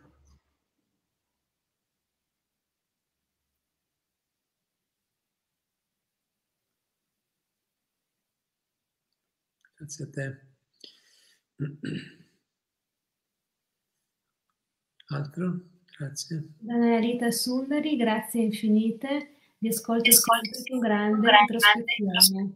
[9.74, 10.46] Grazie a te.
[15.10, 15.60] Altro?
[15.97, 16.48] Grazie.
[16.59, 19.36] Dana Rita Sundari, grazie infinite.
[19.59, 22.52] Vi ascolto sempre con grande introspezione.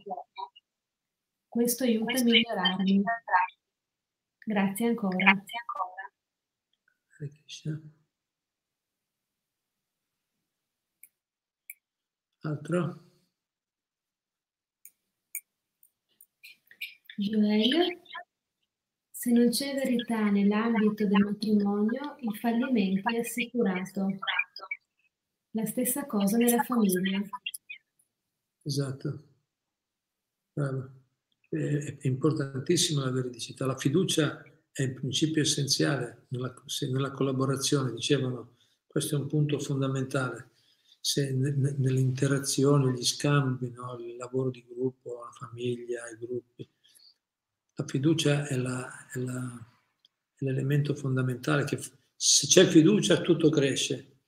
[1.48, 3.02] Questo aiuta a migliorarmi.
[4.44, 5.16] Grazie ancora.
[5.16, 6.10] Grazie ancora.
[12.42, 13.02] Altro?
[17.16, 18.00] Joel.
[19.22, 24.18] Se non c'è verità nell'ambito del matrimonio, il fallimento è assicurato.
[25.50, 27.20] La stessa cosa nella famiglia.
[28.64, 29.22] Esatto.
[30.52, 30.90] Bravo.
[31.48, 33.64] È, importantissima la veridicità.
[33.64, 34.42] La fiducia
[34.72, 36.52] è il principio essenziale nella,
[36.90, 38.56] nella collaborazione, dicevano,
[38.88, 40.50] questo è un punto fondamentale.
[41.00, 43.96] Se nelle interazioni, gli scambi, no?
[44.00, 46.68] il lavoro di gruppo, la famiglia, i gruppi,
[47.74, 49.66] la fiducia è, la, è, la,
[50.34, 51.78] è l'elemento fondamentale che
[52.14, 54.18] se c'è fiducia tutto cresce,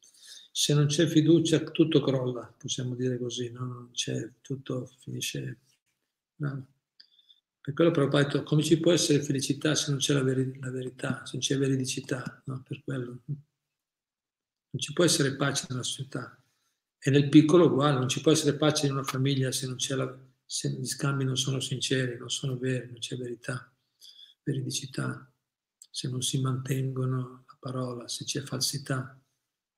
[0.50, 3.90] se non c'è fiducia tutto crolla, possiamo dire così, no?
[4.40, 5.58] tutto finisce.
[6.36, 6.66] No.
[7.60, 10.70] Per quello proprio detto, come ci può essere felicità se non c'è la, veri- la
[10.70, 12.62] verità, se non c'è veridicità, no?
[12.66, 13.22] per quello.
[13.26, 16.36] Non ci può essere pace nella società.
[16.98, 19.94] E nel piccolo uguale, non ci può essere pace in una famiglia se non c'è
[19.94, 23.72] la, se gli scambi non sono sinceri, non sono veri, non c'è verità,
[24.42, 25.30] veridicità,
[25.90, 29.20] se non si mantengono la parola, se c'è falsità,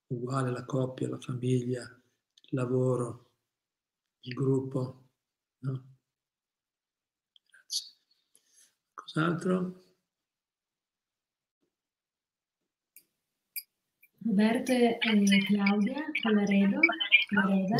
[0.09, 3.30] uguale la coppia, la famiglia, il lavoro,
[4.20, 5.09] il gruppo.
[5.59, 5.97] No?
[7.51, 7.94] Grazie.
[8.94, 9.84] Cos'altro?
[14.26, 14.98] Roberto e
[15.47, 16.80] Claudia, Collaredo,
[17.28, 17.76] Clareda,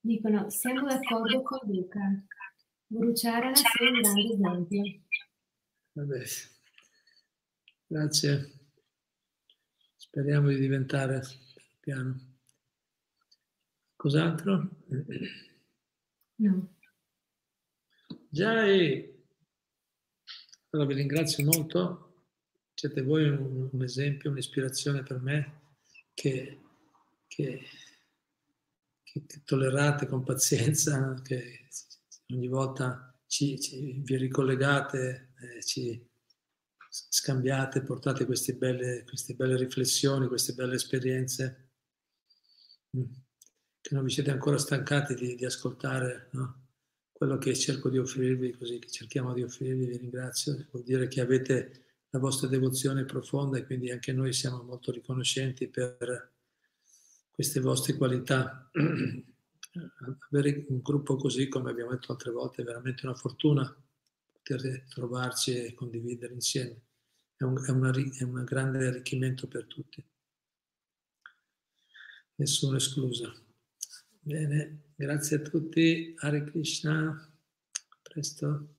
[0.00, 2.24] dicono siamo d'accordo con Luca.
[2.86, 4.82] Bruciare la sia un grande esempio.
[5.92, 6.24] Vabbè.
[7.86, 8.52] Grazie.
[9.96, 11.22] Speriamo di diventare
[11.80, 12.36] piano.
[13.96, 14.68] Cos'altro?
[16.36, 16.76] No.
[18.28, 18.50] Già,
[20.70, 22.26] allora vi ringrazio molto.
[22.74, 25.60] Siete voi un, un esempio, un'ispirazione per me
[26.14, 26.60] che,
[27.26, 27.60] che
[29.12, 31.68] che tollerate con pazienza, che
[32.32, 36.06] ogni volta ci, ci, vi ricollegate, eh, ci
[36.90, 41.70] scambiate, portate queste belle, queste belle riflessioni, queste belle esperienze,
[42.96, 43.04] mm,
[43.80, 46.66] che non vi siete ancora stancati di, di ascoltare no?
[47.12, 51.20] quello che cerco di offrirvi, così che cerchiamo di offrirvi, vi ringrazio, vuol dire che
[51.20, 56.36] avete la vostra devozione profonda e quindi anche noi siamo molto riconoscenti per
[57.38, 58.68] queste vostre qualità.
[60.28, 63.64] Avere un gruppo così, come abbiamo detto altre volte, è veramente una fortuna
[64.32, 66.80] poter trovarci e condividere insieme.
[67.36, 70.04] È un, è una, è un grande arricchimento per tutti.
[72.34, 73.32] Nessuno escluso.
[74.18, 76.16] Bene, grazie a tutti.
[76.18, 77.10] Hare Krishna.
[77.10, 78.77] A presto.